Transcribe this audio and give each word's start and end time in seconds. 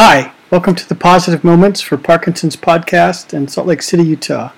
Hi, 0.00 0.32
welcome 0.48 0.76
to 0.76 0.88
the 0.88 0.94
Positive 0.94 1.42
Moments 1.42 1.80
for 1.80 1.96
Parkinson's 1.96 2.54
podcast 2.54 3.34
in 3.34 3.48
Salt 3.48 3.66
Lake 3.66 3.82
City, 3.82 4.04
Utah. 4.04 4.52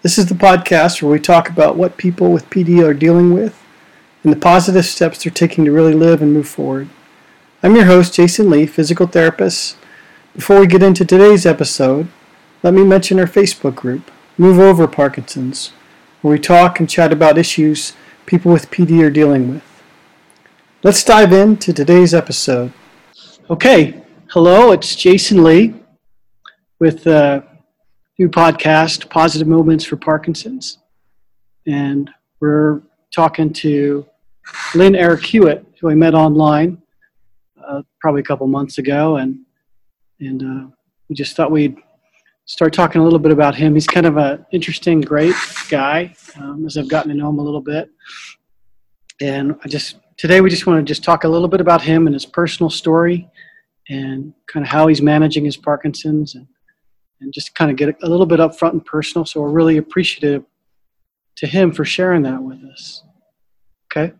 This 0.00 0.16
is 0.16 0.24
the 0.24 0.34
podcast 0.34 1.02
where 1.02 1.12
we 1.12 1.20
talk 1.20 1.50
about 1.50 1.76
what 1.76 1.98
people 1.98 2.32
with 2.32 2.48
PD 2.48 2.82
are 2.82 2.94
dealing 2.94 3.34
with 3.34 3.62
and 4.24 4.32
the 4.32 4.38
positive 4.38 4.86
steps 4.86 5.22
they're 5.22 5.30
taking 5.30 5.66
to 5.66 5.72
really 5.72 5.92
live 5.92 6.22
and 6.22 6.32
move 6.32 6.48
forward. 6.48 6.88
I'm 7.62 7.76
your 7.76 7.84
host, 7.84 8.14
Jason 8.14 8.48
Lee, 8.48 8.64
physical 8.64 9.06
therapist. 9.06 9.76
Before 10.34 10.58
we 10.58 10.66
get 10.66 10.82
into 10.82 11.04
today's 11.04 11.44
episode, 11.44 12.08
let 12.62 12.72
me 12.72 12.82
mention 12.82 13.20
our 13.20 13.26
Facebook 13.26 13.74
group, 13.74 14.10
Move 14.38 14.58
Over 14.58 14.88
Parkinson's, 14.88 15.72
where 16.22 16.32
we 16.32 16.38
talk 16.38 16.80
and 16.80 16.88
chat 16.88 17.12
about 17.12 17.36
issues 17.36 17.92
people 18.24 18.50
with 18.50 18.70
PD 18.70 19.02
are 19.02 19.10
dealing 19.10 19.50
with. 19.52 19.82
Let's 20.82 21.04
dive 21.04 21.34
into 21.34 21.74
today's 21.74 22.14
episode. 22.14 22.72
Okay, 23.50 24.01
Hello, 24.32 24.72
it's 24.72 24.96
Jason 24.96 25.44
Lee 25.44 25.74
with 26.80 27.06
a 27.06 27.46
new 28.18 28.30
podcast, 28.30 29.10
Positive 29.10 29.46
Moments 29.46 29.84
for 29.84 29.96
Parkinson's. 29.96 30.78
And 31.66 32.10
we're 32.40 32.80
talking 33.14 33.52
to 33.52 34.06
Lynn 34.74 34.94
Eric 34.94 35.22
Hewitt, 35.22 35.66
who 35.78 35.90
I 35.90 35.94
met 35.94 36.14
online 36.14 36.80
uh, 37.62 37.82
probably 38.00 38.22
a 38.22 38.24
couple 38.24 38.46
months 38.46 38.78
ago. 38.78 39.16
And, 39.16 39.40
and 40.20 40.42
uh, 40.42 40.70
we 41.10 41.14
just 41.14 41.36
thought 41.36 41.50
we'd 41.50 41.76
start 42.46 42.72
talking 42.72 43.02
a 43.02 43.04
little 43.04 43.18
bit 43.18 43.32
about 43.32 43.54
him. 43.54 43.74
He's 43.74 43.86
kind 43.86 44.06
of 44.06 44.16
an 44.16 44.46
interesting, 44.50 45.02
great 45.02 45.36
guy 45.68 46.14
um, 46.40 46.64
as 46.64 46.78
I've 46.78 46.88
gotten 46.88 47.10
to 47.10 47.14
know 47.14 47.28
him 47.28 47.38
a 47.38 47.42
little 47.42 47.60
bit. 47.60 47.90
And 49.20 49.56
I 49.62 49.68
just, 49.68 49.96
today 50.16 50.40
we 50.40 50.48
just 50.48 50.66
want 50.66 50.78
to 50.78 50.90
just 50.90 51.04
talk 51.04 51.24
a 51.24 51.28
little 51.28 51.48
bit 51.48 51.60
about 51.60 51.82
him 51.82 52.06
and 52.06 52.14
his 52.14 52.24
personal 52.24 52.70
story 52.70 53.28
and 53.88 54.32
kind 54.46 54.64
of 54.64 54.70
how 54.70 54.86
he's 54.86 55.02
managing 55.02 55.44
his 55.44 55.56
Parkinson's 55.56 56.34
and, 56.34 56.46
and 57.20 57.32
just 57.32 57.54
kind 57.54 57.70
of 57.70 57.76
get 57.76 57.96
a 58.02 58.08
little 58.08 58.26
bit 58.26 58.40
upfront 58.40 58.72
and 58.72 58.84
personal. 58.84 59.24
So 59.24 59.40
we're 59.40 59.50
really 59.50 59.76
appreciative 59.76 60.44
to 61.36 61.46
him 61.46 61.72
for 61.72 61.84
sharing 61.84 62.22
that 62.22 62.42
with 62.42 62.62
us. 62.64 63.02
Okay. 63.90 64.12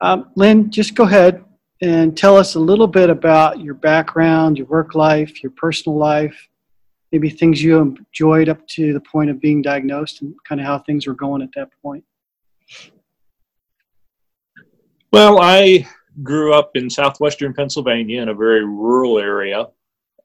Um, 0.00 0.30
Lynn, 0.34 0.70
just 0.70 0.94
go 0.94 1.04
ahead 1.04 1.44
and 1.82 2.16
tell 2.16 2.36
us 2.36 2.54
a 2.54 2.60
little 2.60 2.86
bit 2.86 3.10
about 3.10 3.60
your 3.60 3.74
background, 3.74 4.58
your 4.58 4.66
work 4.66 4.94
life, 4.94 5.42
your 5.42 5.52
personal 5.52 5.98
life, 5.98 6.48
maybe 7.12 7.30
things 7.30 7.62
you 7.62 7.78
enjoyed 7.78 8.48
up 8.48 8.66
to 8.68 8.92
the 8.92 9.00
point 9.00 9.30
of 9.30 9.40
being 9.40 9.62
diagnosed 9.62 10.22
and 10.22 10.34
kind 10.48 10.60
of 10.60 10.66
how 10.66 10.78
things 10.78 11.06
were 11.06 11.14
going 11.14 11.42
at 11.42 11.50
that 11.54 11.68
point. 11.82 12.04
Well, 15.12 15.40
I 15.40 15.86
grew 16.22 16.54
up 16.54 16.72
in 16.74 16.88
southwestern 16.88 17.54
Pennsylvania 17.54 18.22
in 18.22 18.28
a 18.28 18.34
very 18.34 18.64
rural 18.64 19.18
area, 19.18 19.66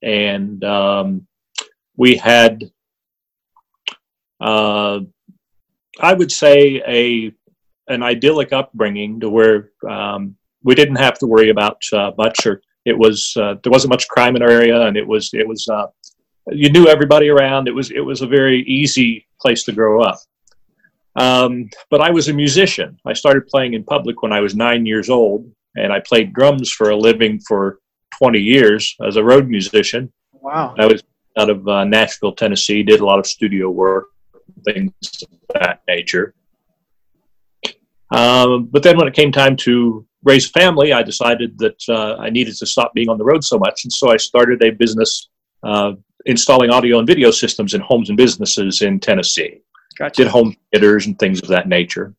and 0.01 0.63
um, 0.63 1.27
we 1.97 2.15
had, 2.15 2.63
uh, 4.39 4.99
I 5.99 6.13
would 6.13 6.31
say, 6.31 6.81
a 6.87 7.33
an 7.87 8.03
idyllic 8.03 8.53
upbringing 8.53 9.19
to 9.19 9.29
where 9.29 9.71
um, 9.89 10.35
we 10.63 10.75
didn't 10.75 10.95
have 10.95 11.17
to 11.19 11.27
worry 11.27 11.49
about 11.49 11.81
uh, 11.93 12.11
much, 12.17 12.45
or 12.45 12.61
it 12.85 12.97
was 12.97 13.33
uh, 13.37 13.55
there 13.63 13.71
wasn't 13.71 13.91
much 13.91 14.07
crime 14.07 14.35
in 14.35 14.41
our 14.41 14.49
area, 14.49 14.81
and 14.81 14.97
it 14.97 15.07
was 15.07 15.29
it 15.33 15.47
was 15.47 15.67
uh, 15.67 15.87
you 16.51 16.69
knew 16.69 16.87
everybody 16.87 17.29
around. 17.29 17.67
It 17.67 17.75
was 17.75 17.91
it 17.91 18.01
was 18.01 18.21
a 18.21 18.27
very 18.27 18.61
easy 18.63 19.27
place 19.39 19.63
to 19.63 19.71
grow 19.71 20.01
up. 20.01 20.19
Um, 21.15 21.69
but 21.89 22.01
I 22.01 22.09
was 22.09 22.29
a 22.29 22.33
musician. 22.33 22.97
I 23.05 23.13
started 23.13 23.47
playing 23.47 23.73
in 23.73 23.83
public 23.83 24.21
when 24.21 24.31
I 24.31 24.39
was 24.39 24.55
nine 24.55 24.85
years 24.85 25.09
old, 25.09 25.51
and 25.75 25.91
I 25.93 25.99
played 25.99 26.33
drums 26.33 26.69
for 26.69 26.89
a 26.89 26.95
living 26.95 27.39
for 27.47 27.79
20 28.17 28.39
years 28.39 28.95
as 29.05 29.15
a 29.15 29.23
road 29.23 29.47
musician. 29.47 30.11
Wow. 30.33 30.75
I 30.77 30.85
was 30.85 31.03
out 31.37 31.49
of 31.49 31.67
uh, 31.67 31.85
Nashville, 31.85 32.33
Tennessee, 32.33 32.83
did 32.83 32.99
a 32.99 33.05
lot 33.05 33.19
of 33.19 33.25
studio 33.25 33.69
work, 33.69 34.07
things 34.65 34.91
of 35.23 35.29
that 35.53 35.81
nature. 35.87 36.33
Um, 38.11 38.65
but 38.65 38.83
then 38.83 38.97
when 38.97 39.07
it 39.07 39.13
came 39.13 39.31
time 39.31 39.55
to 39.57 40.05
raise 40.23 40.47
a 40.47 40.49
family, 40.49 40.93
I 40.93 41.01
decided 41.01 41.57
that 41.59 41.81
uh, 41.87 42.17
I 42.17 42.29
needed 42.29 42.57
to 42.57 42.65
stop 42.65 42.93
being 42.93 43.09
on 43.09 43.17
the 43.17 43.23
road 43.23 43.43
so 43.43 43.57
much. 43.57 43.85
And 43.85 43.93
so 43.93 44.11
I 44.11 44.17
started 44.17 44.61
a 44.63 44.71
business 44.71 45.29
uh, 45.63 45.93
installing 46.25 46.69
audio 46.69 46.99
and 46.99 47.07
video 47.07 47.31
systems 47.31 47.73
in 47.73 47.81
homes 47.81 48.09
and 48.09 48.17
businesses 48.17 48.81
in 48.81 48.99
Tennessee. 48.99 49.61
Gotcha. 49.97 50.23
Did 50.23 50.31
home 50.31 50.55
theaters 50.71 51.05
and 51.05 51.17
things 51.17 51.41
of 51.41 51.47
that 51.49 51.67
nature. 51.67 52.13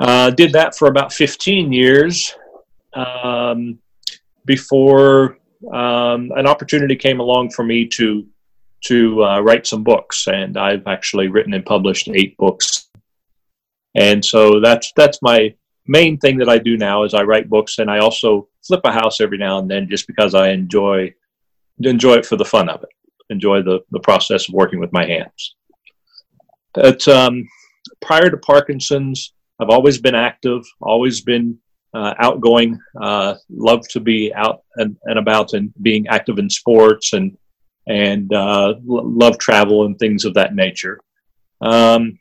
Uh, 0.00 0.30
did 0.30 0.52
that 0.52 0.76
for 0.76 0.88
about 0.88 1.12
15 1.12 1.72
years 1.72 2.34
um, 2.94 3.78
before 4.44 5.38
um, 5.72 6.32
an 6.36 6.46
opportunity 6.46 6.96
came 6.96 7.20
along 7.20 7.50
for 7.50 7.64
me 7.64 7.86
to 7.86 8.26
to 8.84 9.24
uh, 9.24 9.40
write 9.40 9.66
some 9.66 9.82
books, 9.82 10.26
and 10.26 10.58
I've 10.58 10.86
actually 10.86 11.28
written 11.28 11.54
and 11.54 11.64
published 11.64 12.08
eight 12.08 12.36
books. 12.36 12.90
And 13.94 14.22
so 14.22 14.60
that's 14.60 14.92
that's 14.96 15.22
my 15.22 15.54
main 15.86 16.18
thing 16.18 16.36
that 16.38 16.48
I 16.48 16.58
do 16.58 16.76
now 16.76 17.04
is 17.04 17.14
I 17.14 17.22
write 17.22 17.48
books, 17.48 17.78
and 17.78 17.90
I 17.90 17.98
also 17.98 18.48
flip 18.66 18.80
a 18.84 18.92
house 18.92 19.20
every 19.20 19.38
now 19.38 19.58
and 19.58 19.70
then 19.70 19.88
just 19.88 20.06
because 20.06 20.34
I 20.34 20.50
enjoy 20.50 21.14
enjoy 21.78 22.14
it 22.14 22.26
for 22.26 22.36
the 22.36 22.44
fun 22.44 22.68
of 22.68 22.82
it, 22.82 22.90
enjoy 23.30 23.62
the 23.62 23.80
the 23.90 24.00
process 24.00 24.48
of 24.48 24.54
working 24.54 24.80
with 24.80 24.92
my 24.92 25.06
hands. 25.06 25.54
But 26.74 27.06
um, 27.08 27.48
prior 28.02 28.28
to 28.28 28.36
Parkinson's, 28.36 29.33
I've 29.60 29.70
always 29.70 29.98
been 29.98 30.14
active, 30.14 30.64
always 30.80 31.20
been 31.20 31.58
uh, 31.94 32.14
outgoing, 32.18 32.78
uh, 33.00 33.34
love 33.48 33.86
to 33.88 34.00
be 34.00 34.34
out 34.34 34.62
and, 34.76 34.96
and, 35.04 35.18
about 35.18 35.52
and 35.52 35.72
being 35.80 36.08
active 36.08 36.38
in 36.38 36.50
sports 36.50 37.12
and 37.12 37.36
and 37.86 38.32
uh, 38.32 38.74
love 38.84 39.38
travel 39.38 39.84
and 39.84 39.98
things 39.98 40.24
of 40.24 40.34
that 40.34 40.54
nature. 40.54 40.98
Um, 41.60 42.18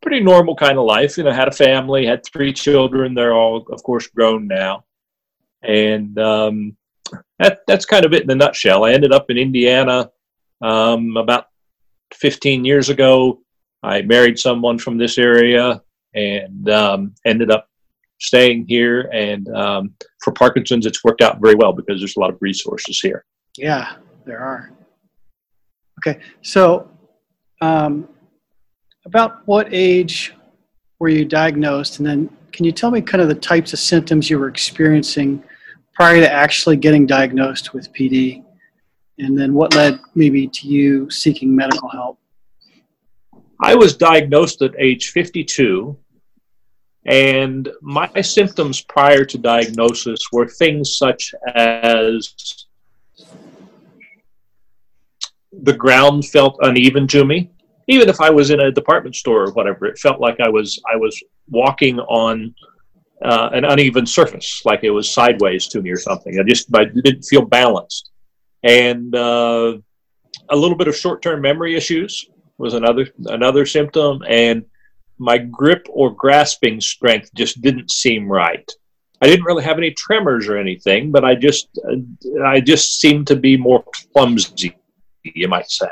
pretty 0.00 0.20
normal 0.20 0.56
kind 0.56 0.78
of 0.78 0.86
life. 0.86 1.18
You 1.18 1.24
know, 1.24 1.32
had 1.32 1.48
a 1.48 1.52
family, 1.52 2.06
had 2.06 2.24
three 2.24 2.52
children. 2.52 3.14
They're 3.14 3.34
all, 3.34 3.66
of 3.70 3.82
course, 3.82 4.06
grown 4.08 4.48
now, 4.48 4.84
and 5.62 6.18
um, 6.18 6.76
that, 7.38 7.60
that's 7.66 7.84
kind 7.84 8.04
of 8.04 8.12
it 8.12 8.22
in 8.22 8.30
a 8.30 8.34
nutshell. 8.34 8.84
I 8.84 8.92
ended 8.92 9.12
up 9.12 9.30
in 9.30 9.36
Indiana 9.36 10.10
um, 10.62 11.16
about 11.16 11.46
15 12.14 12.64
years 12.64 12.88
ago. 12.88 13.40
I 13.82 14.02
married 14.02 14.38
someone 14.38 14.78
from 14.78 14.96
this 14.96 15.18
area 15.18 15.82
and 16.16 16.68
um, 16.70 17.14
ended 17.24 17.50
up 17.50 17.68
staying 18.18 18.66
here. 18.66 19.02
And 19.12 19.48
um, 19.54 19.94
for 20.24 20.32
Parkinson's, 20.32 20.86
it's 20.86 21.04
worked 21.04 21.20
out 21.20 21.40
very 21.40 21.54
well 21.54 21.72
because 21.72 22.00
there's 22.00 22.16
a 22.16 22.20
lot 22.20 22.30
of 22.30 22.38
resources 22.40 22.98
here. 23.00 23.24
Yeah, 23.56 23.96
there 24.24 24.40
are. 24.40 24.70
Okay, 25.98 26.20
so 26.42 26.90
um, 27.60 28.08
about 29.04 29.46
what 29.46 29.68
age 29.70 30.34
were 30.98 31.08
you 31.08 31.24
diagnosed? 31.24 31.98
And 31.98 32.06
then 32.06 32.36
can 32.52 32.64
you 32.64 32.72
tell 32.72 32.90
me 32.90 33.00
kind 33.00 33.22
of 33.22 33.28
the 33.28 33.34
types 33.34 33.72
of 33.72 33.78
symptoms 33.78 34.28
you 34.28 34.38
were 34.38 34.48
experiencing 34.48 35.42
prior 35.94 36.20
to 36.20 36.30
actually 36.30 36.76
getting 36.76 37.06
diagnosed 37.06 37.72
with 37.72 37.92
PD? 37.92 38.44
And 39.18 39.38
then 39.38 39.54
what 39.54 39.74
led 39.74 39.98
maybe 40.14 40.46
to 40.48 40.68
you 40.68 41.10
seeking 41.10 41.54
medical 41.54 41.88
help? 41.88 42.18
I 43.62 43.74
was 43.74 43.96
diagnosed 43.96 44.60
at 44.60 44.72
age 44.78 45.10
52 45.12 45.96
and 47.06 47.68
my 47.80 48.08
symptoms 48.20 48.80
prior 48.80 49.24
to 49.24 49.38
diagnosis 49.38 50.20
were 50.32 50.46
things 50.46 50.96
such 50.96 51.34
as 51.54 52.66
the 55.62 55.72
ground 55.72 56.26
felt 56.26 56.58
uneven 56.62 57.06
to 57.08 57.24
me. 57.24 57.50
Even 57.88 58.08
if 58.08 58.20
I 58.20 58.30
was 58.30 58.50
in 58.50 58.60
a 58.60 58.72
department 58.72 59.14
store 59.14 59.44
or 59.44 59.52
whatever, 59.52 59.86
it 59.86 59.98
felt 59.98 60.20
like 60.20 60.40
I 60.40 60.48
was 60.48 60.80
I 60.92 60.96
was 60.96 61.22
walking 61.48 62.00
on 62.00 62.52
uh, 63.22 63.50
an 63.52 63.64
uneven 63.64 64.04
surface, 64.04 64.62
like 64.64 64.80
it 64.82 64.90
was 64.90 65.10
sideways 65.10 65.68
to 65.68 65.80
me 65.80 65.90
or 65.90 65.98
something. 65.98 66.38
I 66.40 66.42
just 66.42 66.74
I 66.74 66.84
didn't 66.84 67.22
feel 67.22 67.42
balanced, 67.42 68.10
and 68.64 69.14
uh, 69.14 69.78
a 70.48 70.56
little 70.56 70.76
bit 70.76 70.88
of 70.88 70.96
short-term 70.96 71.40
memory 71.40 71.76
issues 71.76 72.28
was 72.58 72.74
another 72.74 73.06
another 73.26 73.64
symptom, 73.64 74.24
and 74.28 74.64
my 75.18 75.38
grip 75.38 75.86
or 75.90 76.10
grasping 76.10 76.80
strength 76.80 77.30
just 77.34 77.60
didn't 77.62 77.90
seem 77.90 78.30
right. 78.30 78.70
I 79.22 79.26
didn't 79.26 79.46
really 79.46 79.64
have 79.64 79.78
any 79.78 79.92
tremors 79.92 80.46
or 80.46 80.58
anything, 80.58 81.10
but 81.10 81.24
I 81.24 81.34
just 81.34 81.68
uh, 81.88 82.44
I 82.44 82.60
just 82.60 83.00
seemed 83.00 83.26
to 83.28 83.36
be 83.36 83.56
more 83.56 83.82
clumsy, 84.12 84.76
you 85.22 85.48
might 85.48 85.70
say. 85.70 85.88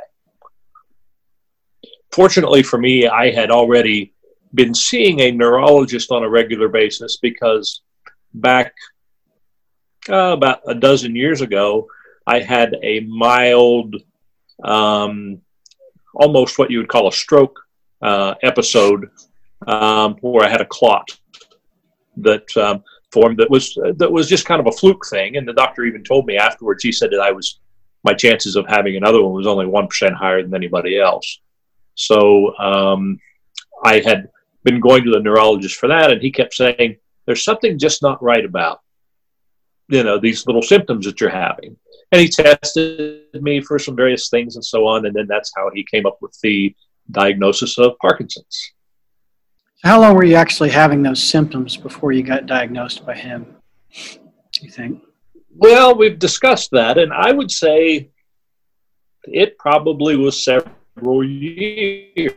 Fortunately 2.13 2.63
for 2.63 2.79
me, 2.79 3.09
I 3.09 3.31
had 3.31 3.51
already 3.51 4.13
been 4.53 4.75
seeing 4.75 5.21
a 5.21 5.33
neurologist 5.33 6.13
on 6.13 6.23
a 6.23 6.29
regular 6.29 6.69
basis 6.69 7.17
because 7.17 7.83
back 8.35 8.73
uh, 10.09 10.33
about 10.33 10.61
a 10.67 10.75
dozen 10.75 11.17
years 11.17 11.41
ago, 11.41 11.89
I 12.27 12.41
had 12.41 12.77
a 12.83 13.01
mild, 13.01 13.97
um, 14.63 15.41
almost 16.15 16.59
what 16.59 16.71
you 16.71 16.79
would 16.79 16.89
call 16.89 17.09
a 17.09 17.13
stroke 17.13 17.64
uh, 18.05 18.35
episode 18.43 19.11
um, 19.67 20.17
where 20.21 20.47
I 20.47 20.51
had 20.51 20.61
a 20.61 20.67
clot 20.67 21.09
that 22.19 22.57
um, 22.57 22.85
form 23.13 23.35
that 23.37 23.51
was 23.51 23.75
that 23.97 24.13
was 24.13 24.29
just 24.29 24.47
kind 24.47 24.61
of 24.61 24.67
a 24.67 24.77
fluke 24.77 25.07
thing. 25.07 25.37
And 25.37 25.49
the 25.49 25.53
doctor 25.55 25.85
even 25.85 26.05
told 26.05 26.27
me 26.27 26.37
afterwards. 26.37 26.83
He 26.83 26.93
said 26.93 27.11
that 27.11 27.21
I 27.21 27.33
was 27.33 27.61
my 28.05 28.13
chances 28.13 28.57
of 28.57 28.67
having 28.69 28.97
another 28.97 29.23
one 29.23 29.33
was 29.33 29.47
only 29.47 29.67
one 29.67 29.89
percent 29.89 30.15
higher 30.15 30.43
than 30.43 30.55
anybody 30.55 31.01
else. 31.01 31.41
So 31.95 32.57
um, 32.59 33.19
I 33.85 34.01
had 34.01 34.29
been 34.65 34.81
going 34.81 35.05
to 35.05 35.11
the 35.11 35.21
neurologist 35.21 35.77
for 35.77 35.89
that, 35.89 36.13
and 36.13 36.21
he 36.21 36.31
kept 36.31 36.55
saying, 36.55 36.97
"There's 37.27 37.45
something 37.45 37.79
just 37.79 38.03
not 38.03 38.23
right 38.23 38.45
about 38.45 38.81
you 39.89 40.03
know 40.03 40.19
these 40.21 40.47
little 40.47 40.63
symptoms 40.63 41.07
that 41.07 41.21
you're 41.21 41.31
having." 41.31 41.77
And 42.13 42.21
he 42.21 42.29
tested 42.29 43.23
me 43.41 43.61
for 43.61 43.79
some 43.79 43.97
various 43.97 44.29
things 44.29 44.57
and 44.57 44.65
so 44.65 44.87
on, 44.87 45.07
and 45.07 45.17
then 45.17 45.27
that's 45.27 45.53
how 45.57 45.71
he 45.75 45.87
came 45.91 46.07
up 46.07 46.19
with 46.21 46.39
the 46.43 46.75
diagnosis 47.11 47.79
of 47.79 47.99
Parkinson's. 48.01 48.73
How 49.83 50.01
long 50.01 50.15
were 50.15 50.25
you 50.25 50.37
actually 50.37 50.71
having 50.71 51.03
those 51.03 51.23
symptoms 51.23 51.77
before 51.77 52.13
you 52.13 52.23
got 52.23 52.47
diagnosed 52.47 53.05
by 53.05 53.15
him? 53.15 53.57
Do 53.93 54.63
you 54.63 54.71
think? 54.71 55.03
Well, 55.55 55.95
we've 55.95 56.19
discussed 56.19 56.71
that, 56.73 56.99
and 56.99 57.13
I 57.13 57.33
would 57.33 57.51
say 57.51 58.11
it 59.25 59.59
probably 59.59 60.17
was 60.17 60.43
several 60.43 61.23
years. 61.23 62.33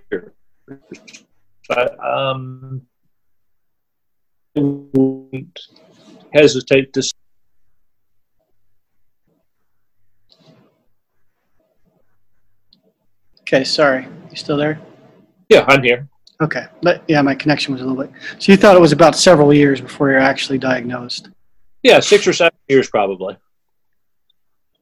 But, 1.69 1.97
um, 2.05 2.81
I 4.55 4.59
wouldn't 4.59 5.59
hesitate 6.33 6.93
to. 6.93 7.13
Okay, 13.41 13.63
sorry. 13.63 14.07
You 14.29 14.37
still 14.37 14.57
there? 14.57 14.79
Yeah, 15.49 15.65
I'm 15.67 15.83
here. 15.83 16.07
Okay. 16.41 16.65
But 16.81 17.03
yeah, 17.07 17.21
my 17.21 17.35
connection 17.35 17.73
was 17.73 17.81
a 17.81 17.85
little 17.85 18.03
bit. 18.03 18.11
So 18.39 18.51
you 18.51 18.57
thought 18.57 18.75
it 18.75 18.81
was 18.81 18.91
about 18.91 19.15
several 19.15 19.53
years 19.53 19.81
before 19.81 20.11
you're 20.11 20.19
actually 20.19 20.59
diagnosed? 20.59 21.29
Yeah, 21.83 21.99
six 21.99 22.27
or 22.27 22.33
seven 22.33 22.57
years 22.67 22.89
probably. 22.89 23.37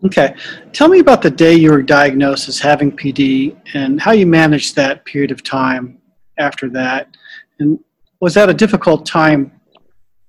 Okay. 0.03 0.35
Tell 0.73 0.89
me 0.89 0.99
about 0.99 1.21
the 1.21 1.31
day 1.31 1.53
you 1.53 1.71
were 1.71 1.81
diagnosed 1.81 2.49
as 2.49 2.59
having 2.59 2.91
PD 2.91 3.55
and 3.73 3.99
how 4.01 4.11
you 4.11 4.27
managed 4.27 4.75
that 4.75 5.05
period 5.05 5.31
of 5.31 5.43
time 5.43 5.99
after 6.37 6.69
that. 6.69 7.15
And 7.59 7.79
was 8.19 8.33
that 8.33 8.49
a 8.49 8.53
difficult 8.53 9.05
time 9.05 9.51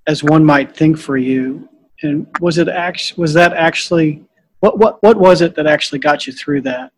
as 0.07 0.23
one 0.23 0.45
might 0.45 0.77
think 0.77 0.97
for 0.97 1.17
you? 1.17 1.69
And 2.03 2.27
was 2.41 2.59
it 2.59 2.69
actually 2.69 3.21
was 3.21 3.35
that 3.35 3.53
actually 3.55 4.23
what 4.61 4.79
what 4.79 5.03
what 5.03 5.17
was 5.17 5.41
it 5.41 5.55
that 5.57 5.67
actually 5.67 5.99
got 5.99 6.27
you 6.27 6.33
through 6.33 6.61
that? 6.63 6.93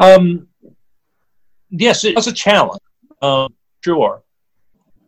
Um, 0.00 0.48
yes, 1.68 2.04
it 2.04 2.16
was 2.16 2.26
a 2.26 2.32
challenge. 2.32 2.82
Um, 3.22 3.54
sure. 3.84 4.22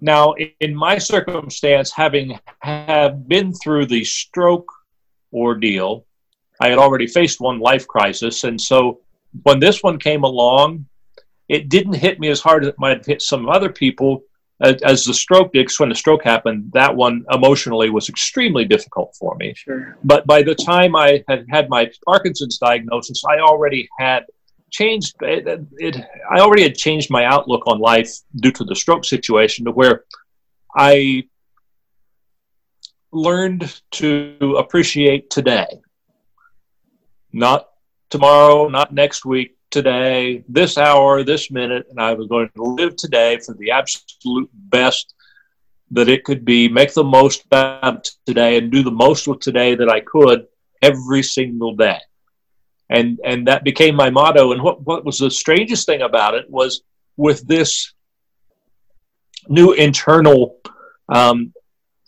Now, 0.01 0.35
in 0.61 0.75
my 0.75 0.99
circumstance, 0.99 1.93
having 1.93 2.39
have 2.61 3.27
been 3.27 3.53
through 3.55 3.87
the 3.87 4.05
stroke 4.05 4.71
ordeal, 5.33 6.07
I 6.61 6.69
had 6.69 6.79
already 6.79 7.07
faced 7.07 7.41
one 7.41 7.59
life 7.59 7.87
crisis, 7.87 8.45
and 8.45 8.61
so 8.61 9.01
when 9.45 9.61
this 9.61 9.83
one 9.83 9.99
came 9.99 10.25
along, 10.25 10.87
it 11.49 11.69
didn't 11.69 11.95
hit 11.95 12.21
me 12.21 12.29
as 12.29 12.41
hard 12.41 12.65
as 12.65 12.69
it 12.69 12.79
might 12.79 12.99
have 12.99 13.07
hit 13.07 13.23
some 13.23 13.49
other 13.49 13.71
people. 13.71 14.23
As, 14.61 14.81
as 14.83 15.05
the 15.05 15.15
stroke 15.15 15.53
did, 15.53 15.71
when 15.79 15.89
the 15.89 15.95
stroke 15.95 16.23
happened, 16.23 16.71
that 16.73 16.95
one 16.95 17.25
emotionally 17.33 17.91
was 17.91 18.09
extremely 18.09 18.65
difficult 18.65 19.17
for 19.19 19.35
me. 19.37 19.55
Sure. 19.57 19.97
But 20.05 20.27
by 20.27 20.43
the 20.43 20.55
time 20.55 20.95
I 20.95 21.25
had 21.29 21.47
had 21.51 21.69
my 21.69 21.91
Parkinson's 22.07 22.59
diagnosis, 22.59 23.23
I 23.29 23.39
already 23.39 23.89
had 23.99 24.25
changed 24.73 25.15
it, 25.21 25.47
it, 25.79 25.97
i 26.31 26.41
already 26.41 26.63
had 26.63 26.75
changed 26.75 27.11
my 27.11 27.25
outlook 27.25 27.63
on 27.67 27.79
life 27.79 28.11
due 28.37 28.51
to 28.51 28.65
the 28.65 28.75
stroke 28.75 29.05
situation 29.05 29.65
to 29.65 29.71
where 29.71 30.05
i 30.77 31.23
learned 33.13 33.81
to 33.91 34.57
appreciate 34.59 35.29
today. 35.31 35.67
Not 37.33 37.69
tomorrow 38.11 38.69
not 38.69 38.93
next 38.93 39.25
week 39.25 39.57
today 39.71 40.45
this 40.47 40.77
hour 40.77 41.25
this 41.25 41.51
minute 41.51 41.87
and 41.89 41.99
i 41.99 42.13
was 42.13 42.27
going 42.27 42.47
to 42.55 42.63
live 42.63 42.95
today 42.95 43.39
for 43.39 43.55
the 43.55 43.71
absolute 43.71 44.51
best 44.53 45.15
that 45.91 46.11
it 46.11 46.23
could 46.23 46.45
be 46.45 46.69
make 46.69 46.93
the 46.93 47.03
most 47.03 47.43
out 47.53 48.07
of 48.07 48.15
today 48.27 48.59
and 48.59 48.71
do 48.71 48.83
the 48.83 48.91
most 48.91 49.27
with 49.27 49.41
today 49.41 49.75
that 49.75 49.89
i 49.89 49.99
could 49.99 50.47
every 50.83 51.23
single 51.23 51.75
day 51.75 51.99
and 52.93 53.19
and 53.25 53.49
that 53.49 53.65
became 53.65 53.95
my 53.97 54.11
motto. 54.11 54.53
And 54.53 54.63
what 54.63 54.83
what 54.83 55.05
was 55.05 55.19
the 55.19 55.31
strangest 55.31 55.87
thing 55.87 56.03
about 56.03 56.35
it 56.35 56.49
was 56.51 56.83
with 57.17 57.47
this 57.49 57.95
new 59.49 59.73
internal 59.73 60.59
um, 61.09 61.53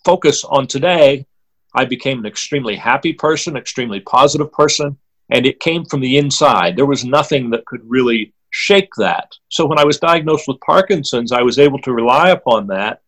focus 0.05 0.45
on 0.45 0.67
today, 0.67 1.27
I 1.75 1.85
became 1.87 2.19
an 2.19 2.27
extremely 2.27 2.77
happy 2.77 3.13
person, 3.15 3.57
extremely 3.57 4.01
positive 4.01 4.53
person, 4.53 4.97
and 5.31 5.47
it 5.47 5.59
came 5.59 5.85
from 5.87 6.01
the 6.01 6.19
inside. 6.19 6.77
There 6.77 6.87
was 6.87 7.05
nothing 7.05 7.51
that 7.51 7.65
could 7.65 7.81
really 7.85 8.35
shake 8.51 8.95
that. 8.99 9.33
So 9.49 9.67
when 9.67 9.79
I 9.79 9.85
was 9.85 9.99
diagnosed 9.99 10.47
with 10.47 10.61
Parkinson's, 10.61 11.33
I 11.33 11.43
was 11.43 11.59
able 11.59 11.81
to 11.81 11.93
rely 11.93 12.31
upon 12.31 12.69
that 12.69 13.01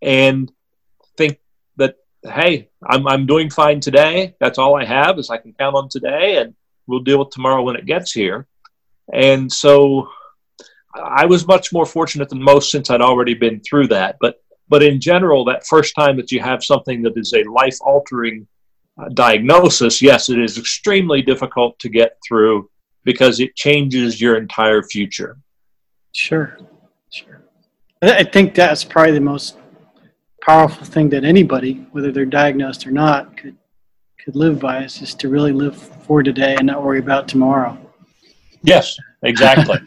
and 0.00 0.50
think 1.16 1.38
that 1.76 1.96
hey, 2.22 2.68
I'm 2.88 3.08
I'm 3.08 3.26
doing 3.26 3.50
fine 3.50 3.80
today. 3.80 4.36
That's 4.38 4.58
all 4.58 4.76
I 4.76 4.84
have 4.84 5.18
is 5.18 5.30
I 5.30 5.38
can 5.38 5.52
count 5.52 5.74
on 5.74 5.88
today 5.88 6.38
and 6.38 6.54
we'll 6.88 7.00
deal 7.00 7.20
with 7.20 7.30
tomorrow 7.30 7.62
when 7.62 7.76
it 7.76 7.86
gets 7.86 8.10
here. 8.10 8.46
And 9.12 9.50
so 9.52 10.08
I 10.94 11.26
was 11.26 11.46
much 11.46 11.72
more 11.72 11.86
fortunate 11.86 12.28
than 12.28 12.42
most 12.42 12.70
since 12.72 12.90
I'd 12.90 13.00
already 13.00 13.34
been 13.34 13.60
through 13.60 13.88
that. 13.88 14.16
But 14.20 14.42
but 14.70 14.82
in 14.82 15.00
general, 15.00 15.44
that 15.46 15.66
first 15.66 15.94
time 15.94 16.16
that 16.16 16.30
you 16.30 16.40
have 16.40 16.62
something 16.62 17.00
that 17.02 17.16
is 17.16 17.32
a 17.32 17.42
life 17.44 17.78
altering 17.80 18.46
uh, 19.00 19.08
diagnosis, 19.14 20.02
yes, 20.02 20.28
it 20.28 20.38
is 20.38 20.58
extremely 20.58 21.22
difficult 21.22 21.78
to 21.78 21.88
get 21.88 22.18
through 22.26 22.68
because 23.04 23.40
it 23.40 23.56
changes 23.56 24.20
your 24.20 24.36
entire 24.36 24.82
future. 24.82 25.38
Sure, 26.14 26.58
sure. 27.10 27.40
I 28.02 28.24
think 28.24 28.54
that's 28.54 28.84
probably 28.84 29.12
the 29.12 29.20
most 29.20 29.56
powerful 30.42 30.84
thing 30.84 31.08
that 31.10 31.24
anybody, 31.24 31.86
whether 31.92 32.12
they're 32.12 32.26
diagnosed 32.26 32.86
or 32.86 32.90
not, 32.90 33.36
could 33.38 33.56
could 34.24 34.36
live 34.36 34.60
by 34.60 34.84
is 34.84 34.98
just 34.98 35.18
to 35.20 35.28
really 35.28 35.52
live 35.52 35.76
for 35.76 36.22
today 36.22 36.56
and 36.56 36.66
not 36.66 36.82
worry 36.82 36.98
about 36.98 37.28
tomorrow. 37.28 37.78
Yes, 38.62 38.96
exactly. 39.22 39.78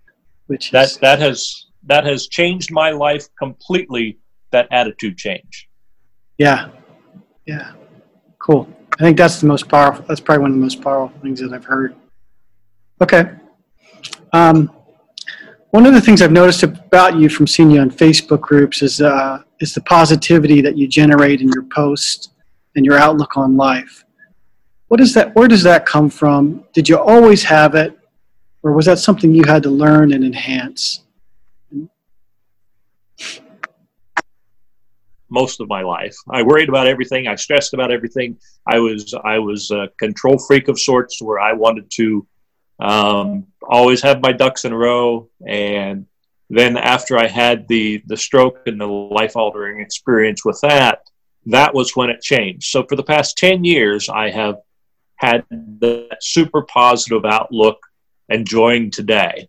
Which 0.46 0.70
that 0.70 0.86
is, 0.86 0.96
that 0.98 1.18
has 1.18 1.66
that 1.86 2.04
has 2.04 2.28
changed 2.28 2.72
my 2.72 2.90
life 2.90 3.26
completely. 3.38 4.18
That 4.52 4.66
attitude 4.72 5.16
change. 5.16 5.68
Yeah, 6.38 6.70
yeah, 7.46 7.72
cool. 8.38 8.68
I 8.98 9.02
think 9.04 9.16
that's 9.16 9.40
the 9.40 9.46
most 9.46 9.68
powerful. 9.68 10.04
That's 10.08 10.20
probably 10.20 10.42
one 10.42 10.50
of 10.50 10.56
the 10.56 10.62
most 10.62 10.82
powerful 10.82 11.16
things 11.20 11.40
that 11.40 11.52
I've 11.52 11.64
heard. 11.64 11.94
Okay. 13.00 13.30
Um, 14.32 14.72
one 15.70 15.86
of 15.86 15.94
the 15.94 16.00
things 16.00 16.20
I've 16.20 16.32
noticed 16.32 16.64
about 16.64 17.16
you 17.16 17.28
from 17.28 17.46
seeing 17.46 17.70
you 17.70 17.80
on 17.80 17.90
Facebook 17.90 18.40
groups 18.40 18.82
is 18.82 19.00
uh, 19.00 19.42
is 19.60 19.72
the 19.72 19.82
positivity 19.82 20.60
that 20.62 20.76
you 20.76 20.88
generate 20.88 21.40
in 21.40 21.48
your 21.48 21.64
posts 21.72 22.30
and 22.76 22.84
your 22.84 22.98
outlook 22.98 23.36
on 23.36 23.56
life. 23.56 24.04
What 24.88 25.00
is 25.00 25.14
that? 25.14 25.34
Where 25.34 25.48
does 25.48 25.62
that 25.62 25.86
come 25.86 26.10
from? 26.10 26.64
Did 26.72 26.88
you 26.88 26.98
always 26.98 27.44
have 27.44 27.74
it, 27.74 27.96
or 28.62 28.72
was 28.72 28.86
that 28.86 28.98
something 28.98 29.34
you 29.34 29.44
had 29.44 29.62
to 29.62 29.70
learn 29.70 30.12
and 30.12 30.24
enhance? 30.24 31.04
Most 35.32 35.60
of 35.60 35.68
my 35.68 35.82
life, 35.82 36.16
I 36.28 36.42
worried 36.42 36.68
about 36.68 36.88
everything. 36.88 37.28
I 37.28 37.36
stressed 37.36 37.72
about 37.72 37.92
everything. 37.92 38.36
I 38.66 38.80
was 38.80 39.14
I 39.24 39.38
was 39.38 39.70
a 39.70 39.88
control 39.96 40.38
freak 40.38 40.66
of 40.66 40.78
sorts, 40.78 41.22
where 41.22 41.38
I 41.38 41.52
wanted 41.52 41.88
to 41.92 42.26
um, 42.80 43.46
always 43.62 44.02
have 44.02 44.22
my 44.22 44.32
ducks 44.32 44.64
in 44.64 44.72
a 44.72 44.76
row. 44.76 45.28
And 45.46 46.06
then 46.48 46.76
after 46.76 47.16
I 47.16 47.28
had 47.28 47.68
the 47.68 48.02
the 48.06 48.16
stroke 48.16 48.66
and 48.66 48.80
the 48.80 48.86
life 48.86 49.36
altering 49.36 49.80
experience 49.80 50.44
with 50.44 50.58
that, 50.62 51.08
that 51.46 51.74
was 51.74 51.96
when 51.96 52.10
it 52.10 52.20
changed. 52.20 52.64
So 52.70 52.84
for 52.84 52.96
the 52.96 53.02
past 53.02 53.38
10 53.38 53.64
years, 53.64 54.08
I 54.08 54.30
have 54.30 54.56
had 55.16 55.44
the 55.50 56.08
super 56.20 56.62
positive 56.62 57.24
outlook, 57.24 57.78
enjoying 58.28 58.90
today. 58.90 59.48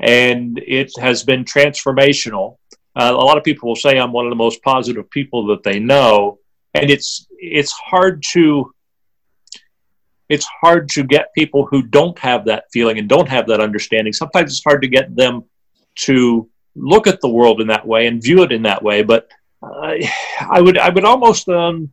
And 0.00 0.58
it 0.66 0.92
has 0.98 1.22
been 1.22 1.44
transformational. 1.44 2.56
Uh, 2.94 3.12
a 3.12 3.24
lot 3.24 3.38
of 3.38 3.44
people 3.44 3.68
will 3.68 3.76
say 3.76 3.98
I'm 3.98 4.12
one 4.12 4.26
of 4.26 4.30
the 4.30 4.36
most 4.36 4.62
positive 4.62 5.08
people 5.10 5.46
that 5.48 5.62
they 5.62 5.78
know, 5.78 6.38
and 6.74 6.90
it's 6.90 7.26
it's 7.38 7.72
hard 7.72 8.22
to 8.32 8.72
it's 10.28 10.46
hard 10.60 10.88
to 10.90 11.04
get 11.04 11.32
people 11.34 11.66
who 11.66 11.82
don't 11.82 12.18
have 12.18 12.46
that 12.46 12.64
feeling 12.72 12.98
and 12.98 13.08
don't 13.08 13.28
have 13.28 13.46
that 13.46 13.60
understanding. 13.60 14.12
Sometimes 14.12 14.50
it's 14.50 14.64
hard 14.64 14.82
to 14.82 14.88
get 14.88 15.14
them 15.14 15.44
to 16.00 16.48
look 16.74 17.06
at 17.06 17.20
the 17.20 17.28
world 17.28 17.60
in 17.60 17.68
that 17.68 17.86
way 17.86 18.06
and 18.06 18.22
view 18.22 18.42
it 18.42 18.52
in 18.52 18.62
that 18.62 18.82
way. 18.82 19.02
But 19.02 19.28
I 20.40 20.60
would 20.60 20.78
I 20.78 20.88
would 20.90 21.04
almost 21.04 21.48
um, 21.48 21.92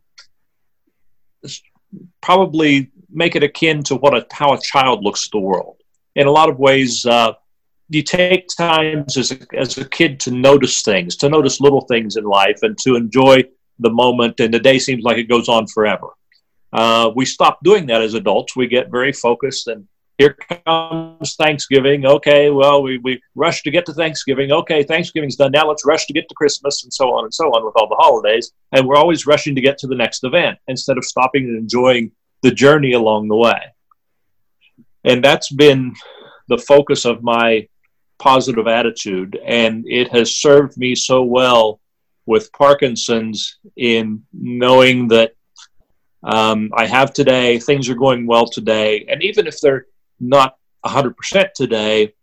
probably 2.20 2.90
make 3.10 3.36
it 3.36 3.42
akin 3.42 3.82
to 3.84 3.96
what 3.96 4.16
a, 4.16 4.26
how 4.32 4.54
a 4.54 4.60
child 4.60 5.04
looks 5.04 5.26
at 5.26 5.32
the 5.32 5.38
world. 5.38 5.76
In 6.16 6.26
a 6.26 6.30
lot 6.30 6.48
of 6.48 6.58
ways, 6.58 7.06
uh, 7.06 7.32
you 7.88 8.02
take 8.02 8.48
times 8.48 9.16
as 9.16 9.32
a, 9.32 9.38
as 9.56 9.78
a 9.78 9.88
kid 9.88 10.20
to 10.20 10.30
notice 10.30 10.82
things, 10.82 11.16
to 11.16 11.28
notice 11.28 11.60
little 11.60 11.82
things 11.82 12.16
in 12.16 12.24
life, 12.24 12.58
and 12.62 12.76
to 12.78 12.96
enjoy 12.96 13.44
the 13.78 13.90
moment. 13.90 14.40
And 14.40 14.52
the 14.52 14.58
day 14.58 14.78
seems 14.78 15.04
like 15.04 15.18
it 15.18 15.28
goes 15.28 15.48
on 15.48 15.66
forever. 15.66 16.08
Uh, 16.72 17.10
we 17.14 17.24
stop 17.24 17.58
doing 17.62 17.86
that 17.86 18.02
as 18.02 18.14
adults. 18.14 18.56
We 18.56 18.66
get 18.66 18.90
very 18.90 19.12
focused, 19.12 19.68
and 19.68 19.86
here 20.18 20.36
comes 20.66 21.34
Thanksgiving. 21.34 22.06
Okay, 22.06 22.50
well, 22.50 22.82
we, 22.82 22.98
we 22.98 23.20
rush 23.34 23.62
to 23.62 23.70
get 23.70 23.84
to 23.86 23.92
Thanksgiving. 23.92 24.52
Okay, 24.52 24.84
Thanksgiving's 24.84 25.36
done. 25.36 25.50
Now 25.50 25.68
let's 25.68 25.84
rush 25.84 26.06
to 26.06 26.12
get 26.12 26.28
to 26.28 26.34
Christmas, 26.34 26.84
and 26.84 26.92
so 26.92 27.12
on 27.14 27.24
and 27.24 27.34
so 27.34 27.46
on 27.46 27.64
with 27.64 27.74
all 27.76 27.88
the 27.88 27.96
holidays. 27.96 28.52
And 28.72 28.86
we're 28.86 28.96
always 28.96 29.26
rushing 29.26 29.54
to 29.56 29.60
get 29.60 29.76
to 29.78 29.86
the 29.86 29.96
next 29.96 30.22
event 30.22 30.58
instead 30.68 30.98
of 30.98 31.04
stopping 31.04 31.44
and 31.44 31.58
enjoying 31.58 32.12
the 32.42 32.52
journey 32.52 32.92
along 32.92 33.28
the 33.28 33.36
way. 33.36 33.60
And 35.02 35.22
that's 35.22 35.50
been 35.50 35.94
the 36.48 36.58
focus 36.58 37.04
of 37.04 37.22
my 37.22 37.68
positive 38.18 38.68
attitude, 38.68 39.38
and 39.44 39.84
it 39.88 40.12
has 40.12 40.36
served 40.36 40.76
me 40.78 40.94
so 40.94 41.22
well 41.22 41.80
with 42.26 42.52
Parkinson's 42.52 43.58
in 43.76 44.24
knowing 44.32 45.08
that 45.08 45.32
um, 46.22 46.70
I 46.74 46.86
have 46.86 47.12
today, 47.12 47.58
things 47.58 47.88
are 47.90 47.94
going 47.94 48.26
well 48.26 48.46
today, 48.46 49.04
and 49.08 49.22
even 49.22 49.46
if 49.46 49.60
they're 49.60 49.86
not 50.20 50.56
100% 50.84 51.52
today, 51.52 52.14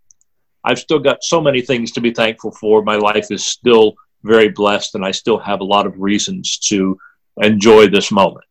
I've 0.63 0.79
still 0.79 0.99
got 0.99 1.23
so 1.23 1.41
many 1.41 1.61
things 1.61 1.91
to 1.93 2.01
be 2.01 2.11
thankful 2.13 2.51
for. 2.51 2.83
My 2.83 2.95
life 2.95 3.31
is 3.31 3.45
still 3.45 3.95
very 4.23 4.49
blessed, 4.49 4.95
and 4.95 5.03
I 5.03 5.11
still 5.11 5.39
have 5.39 5.61
a 5.61 5.63
lot 5.65 5.87
of 5.87 5.99
reasons 5.99 6.57
to 6.69 6.97
enjoy 7.41 7.87
this 7.87 8.11
moment. 8.11 8.45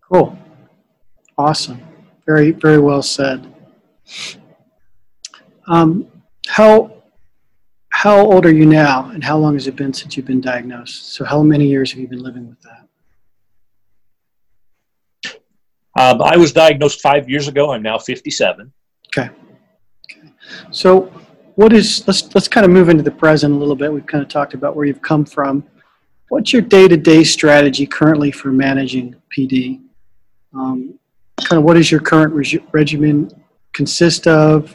Cool. 0.00 0.36
Awesome. 1.38 1.80
Very, 2.26 2.50
very 2.50 2.78
well 2.78 3.02
said. 3.02 3.52
Um, 5.68 6.08
how 6.48 7.02
how 7.90 8.18
old 8.18 8.44
are 8.46 8.52
you 8.52 8.66
now, 8.66 9.10
and 9.10 9.22
how 9.22 9.38
long 9.38 9.54
has 9.54 9.68
it 9.68 9.76
been 9.76 9.92
since 9.92 10.16
you've 10.16 10.26
been 10.26 10.40
diagnosed? 10.40 11.12
So, 11.14 11.24
how 11.24 11.42
many 11.42 11.68
years 11.68 11.92
have 11.92 12.00
you 12.00 12.08
been 12.08 12.22
living 12.22 12.48
with 12.48 12.60
that? 12.62 12.88
Um, 15.98 16.22
I 16.22 16.36
was 16.36 16.52
diagnosed 16.52 17.00
five 17.00 17.28
years 17.28 17.48
ago. 17.48 17.72
I'm 17.72 17.82
now 17.82 17.98
57. 17.98 18.72
Okay. 19.08 19.30
okay. 20.10 20.32
So, 20.70 21.12
what 21.54 21.72
is 21.72 22.06
let's 22.06 22.34
let's 22.34 22.48
kind 22.48 22.64
of 22.64 22.70
move 22.70 22.88
into 22.88 23.02
the 23.02 23.10
present 23.10 23.54
a 23.54 23.56
little 23.56 23.76
bit. 23.76 23.92
We've 23.92 24.06
kind 24.06 24.22
of 24.22 24.28
talked 24.28 24.54
about 24.54 24.74
where 24.74 24.86
you've 24.86 25.02
come 25.02 25.24
from. 25.24 25.64
What's 26.30 26.52
your 26.52 26.62
day-to-day 26.62 27.24
strategy 27.24 27.86
currently 27.86 28.30
for 28.30 28.52
managing 28.52 29.16
PD? 29.36 29.82
Um, 30.54 30.98
kind 31.44 31.58
of 31.58 31.64
what 31.64 31.74
does 31.74 31.90
your 31.90 32.00
current 32.00 32.32
reg- 32.32 32.64
regimen 32.72 33.30
consist 33.74 34.26
of? 34.26 34.74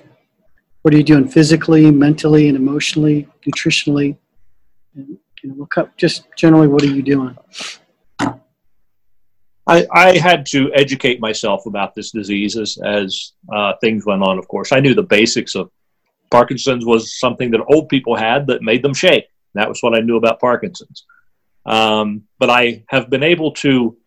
what 0.87 0.93
are 0.93 0.97
you 0.99 1.03
doing 1.03 1.27
physically, 1.27 1.91
mentally, 1.91 2.47
and 2.47 2.55
emotionally, 2.55 3.27
nutritionally? 3.45 4.15
And, 4.95 5.17
you 5.43 5.49
know, 5.49 5.55
look 5.55 5.77
up 5.77 5.97
just 5.97 6.27
generally 6.37 6.69
what 6.69 6.81
are 6.81 6.87
you 6.87 7.01
doing? 7.01 7.37
I, 9.67 9.85
I 9.91 10.17
had 10.17 10.45
to 10.47 10.71
educate 10.73 11.19
myself 11.19 11.65
about 11.65 11.93
this 11.93 12.11
disease 12.11 12.57
as, 12.57 12.77
as 12.85 13.33
uh, 13.53 13.73
things 13.81 14.05
went 14.05 14.23
on, 14.23 14.37
of 14.37 14.47
course. 14.47 14.71
I 14.71 14.79
knew 14.79 14.93
the 14.93 15.03
basics 15.03 15.55
of 15.55 15.69
Parkinson's 16.31 16.85
was 16.85 17.19
something 17.19 17.51
that 17.51 17.65
old 17.67 17.89
people 17.89 18.15
had 18.15 18.47
that 18.47 18.61
made 18.61 18.81
them 18.81 18.93
shake. 18.93 19.25
That 19.55 19.67
was 19.69 19.81
what 19.81 19.95
I 19.95 19.99
knew 19.99 20.17
about 20.17 20.39
Parkinson's. 20.39 21.05
Um, 21.65 22.23
but 22.39 22.49
I 22.49 22.83
have 22.87 23.09
been 23.09 23.23
able 23.23 23.51
to 23.53 23.97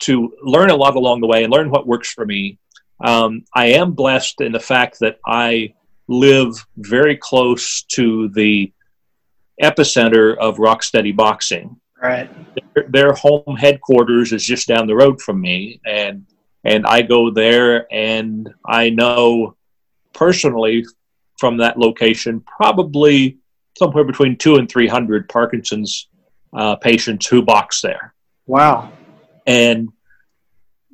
to 0.00 0.32
learn 0.42 0.70
a 0.70 0.76
lot 0.76 0.96
along 0.96 1.20
the 1.20 1.26
way 1.26 1.44
and 1.44 1.52
learn 1.52 1.70
what 1.70 1.86
works 1.86 2.10
for 2.10 2.24
me. 2.24 2.58
Um, 3.04 3.44
I 3.54 3.66
am 3.66 3.92
blessed 3.92 4.40
in 4.40 4.52
the 4.52 4.60
fact 4.60 4.98
that 5.00 5.18
I 5.26 5.74
live 6.08 6.54
very 6.76 7.18
close 7.18 7.82
to 7.82 8.30
the 8.30 8.72
epicenter 9.62 10.38
of 10.38 10.56
Rocksteady 10.56 11.14
Boxing. 11.14 11.78
Right. 12.02 12.30
Their, 12.74 12.86
their, 12.88 13.12
home 13.12 13.56
headquarters 13.56 14.32
is 14.32 14.44
just 14.44 14.66
down 14.66 14.86
the 14.86 14.96
road 14.96 15.20
from 15.20 15.40
me, 15.40 15.80
and 15.84 16.24
and 16.64 16.86
I 16.86 17.02
go 17.02 17.30
there, 17.30 17.86
and 17.92 18.48
I 18.66 18.90
know 18.90 19.56
personally 20.14 20.86
from 21.38 21.58
that 21.58 21.78
location 21.78 22.40
probably 22.40 23.38
somewhere 23.78 24.04
between 24.04 24.36
two 24.36 24.56
and 24.56 24.68
three 24.68 24.86
hundred 24.86 25.28
Parkinson's 25.28 26.08
uh, 26.54 26.76
patients 26.76 27.26
who 27.26 27.42
box 27.42 27.82
there. 27.82 28.14
Wow. 28.46 28.92
And 29.46 29.90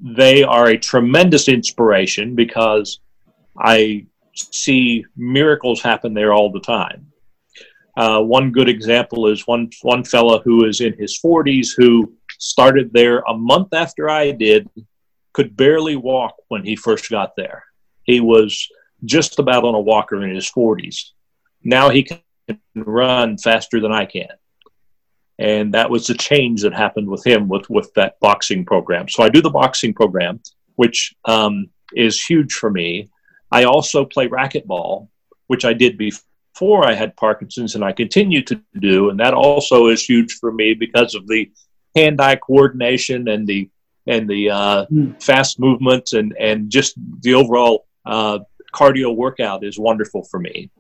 they 0.03 0.43
are 0.43 0.69
a 0.69 0.79
tremendous 0.79 1.49
inspiration 1.49 2.35
because 2.35 3.01
I 3.59 4.07
see 4.35 5.05
miracles 5.17 5.81
happen 5.81 6.15
there 6.15 6.33
all 6.33 6.51
the 6.51 6.61
time. 6.61 7.13
Uh, 7.97 8.21
one 8.21 8.53
good 8.53 8.69
example 8.69 9.27
is 9.27 9.47
one 9.47 9.71
one 9.83 10.05
fella 10.05 10.41
who 10.43 10.67
is 10.67 10.81
in 10.81 10.93
his 10.95 11.19
40s 11.25 11.69
who 11.77 12.13
started 12.39 12.93
there 12.93 13.21
a 13.21 13.37
month 13.37 13.73
after 13.73 14.11
I 14.11 14.33
did, 14.33 14.69
could 15.33 15.57
barely 15.57 15.97
walk 15.97 16.35
when 16.49 16.65
he 16.65 16.77
first 16.77 17.11
got 17.11 17.37
there. 17.37 17.65
He 18.03 18.21
was 18.21 18.69
just 19.05 19.39
about 19.39 19.65
on 19.65 19.75
a 19.75 19.81
walker 19.81 20.23
in 20.23 20.35
his 20.35 20.51
40s. 20.51 21.13
Now 21.63 21.89
he 21.89 22.03
can 22.03 22.21
run 22.75 23.39
faster 23.39 23.81
than 23.81 23.93
I 23.93 24.07
can. 24.07 24.29
And 25.39 25.75
that 25.75 25.91
was 25.91 26.07
the 26.07 26.15
change 26.15 26.63
that 26.63 26.73
happened 26.73 27.09
with 27.09 27.27
him 27.27 27.49
with, 27.49 27.69
with 27.69 27.93
that 27.95 28.19
boxing 28.21 28.65
program. 28.65 29.09
So 29.09 29.23
I 29.23 29.29
do 29.29 29.43
the 29.43 29.51
boxing 29.51 29.93
program, 29.93 30.41
which 30.77 31.15
um, 31.27 31.69
is 31.95 32.25
huge 32.25 32.55
for 32.55 32.71
me. 32.71 33.11
I 33.53 33.65
also 33.65 34.05
play 34.05 34.29
racquetball, 34.29 35.09
which 35.47 35.65
I 35.65 35.75
did 35.75 35.99
before 35.99 36.23
I 36.85 36.95
had 36.95 37.17
Parkinson's, 37.17 37.75
and 37.75 37.85
I 37.85 37.93
continue 37.93 38.43
to 38.45 38.61
do. 38.79 39.11
And 39.11 39.21
that 39.21 39.35
also 39.35 39.89
is 39.89 40.05
huge 40.05 40.35
for 40.41 40.53
me 40.53 40.75
because 40.75 41.15
of 41.15 41.27
the 41.27 41.51
hand-eye 41.95 42.37
coordination 42.37 43.29
and 43.29 43.47
the 43.47 43.71
and 44.09 44.31
the 44.31 44.51
uh, 44.51 44.87
mm. 44.87 45.21
fast 45.23 45.59
movements 45.59 46.13
and 46.13 46.35
and 46.39 46.71
just 46.71 46.95
the 47.23 47.35
overall 47.35 47.87
uh, 48.05 48.39
cardio 48.73 49.15
workout 49.15 49.65
is 49.65 49.79
wonderful 49.79 50.25
for 50.31 50.39
me. 50.39 50.71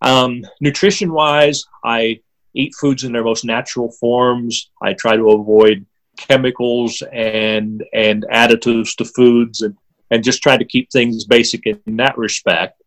Um, 0.00 0.44
nutrition 0.60 1.12
wise, 1.12 1.64
I 1.84 2.20
eat 2.54 2.74
foods 2.80 3.04
in 3.04 3.12
their 3.12 3.24
most 3.24 3.44
natural 3.44 3.90
forms. 3.92 4.70
I 4.82 4.94
try 4.94 5.16
to 5.16 5.30
avoid 5.30 5.86
chemicals 6.16 7.02
and 7.12 7.84
and 7.92 8.24
additives 8.32 8.96
to 8.96 9.04
foods 9.04 9.62
and 9.62 9.76
and 10.10 10.22
just 10.22 10.42
try 10.42 10.56
to 10.56 10.64
keep 10.64 10.90
things 10.90 11.24
basic 11.24 11.66
in 11.66 11.96
that 11.96 12.16
respect. 12.16 12.80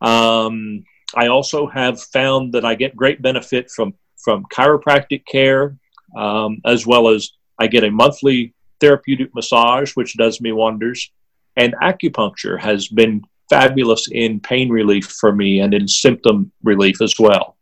Um, 0.00 0.84
I 1.14 1.28
also 1.28 1.66
have 1.66 2.00
found 2.00 2.52
that 2.54 2.64
I 2.64 2.74
get 2.74 2.96
great 2.96 3.22
benefit 3.22 3.70
from 3.70 3.94
from 4.18 4.46
chiropractic 4.46 5.26
care, 5.26 5.76
um, 6.16 6.58
as 6.64 6.86
well 6.86 7.08
as 7.08 7.30
I 7.58 7.66
get 7.66 7.84
a 7.84 7.90
monthly 7.90 8.54
therapeutic 8.80 9.34
massage, 9.34 9.92
which 9.94 10.16
does 10.16 10.40
me 10.40 10.52
wonders. 10.52 11.10
And 11.56 11.74
acupuncture 11.82 12.58
has 12.58 12.88
been 12.88 13.22
fabulous 13.50 14.08
in 14.10 14.40
pain 14.40 14.70
relief 14.70 15.06
for 15.06 15.32
me 15.32 15.60
and 15.60 15.74
in 15.74 15.86
symptom 15.86 16.50
relief 16.62 17.00
as 17.02 17.14
well. 17.18 17.56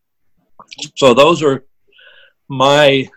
So 0.97 1.13
those 1.15 1.43
are 1.43 1.65
my 2.49 3.09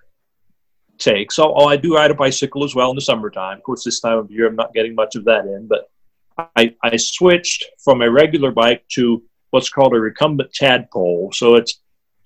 takes. 0.98 1.36
So, 1.36 1.54
oh, 1.56 1.68
I 1.68 1.78
do 1.78 1.96
ride 1.96 2.12
a 2.12 2.16
bicycle 2.16 2.64
as 2.64 2.76
well 2.76 2.90
in 2.90 2.96
the 2.96 3.02
summertime. 3.02 3.58
Of 3.58 3.64
course, 3.64 3.84
this 3.84 4.00
time 4.00 4.18
of 4.18 4.32
year 4.32 4.48
I'm 4.48 4.56
not 4.56 4.74
getting 4.74 4.96
much 4.96 5.16
of 5.16 5.26
that 5.26 5.46
in, 5.46 5.68
but 5.68 5.90
I, 6.56 6.76
I 6.84 6.98
switched 6.98 7.66
from 7.84 8.02
a 8.02 8.12
regular 8.12 8.52
bike 8.52 8.84
to 8.94 9.24
what's 9.56 9.70
called 9.70 9.96
a 9.96 10.00
recumbent 10.00 10.54
tadpole. 10.54 11.32
So 11.32 11.56
it's 11.56 11.80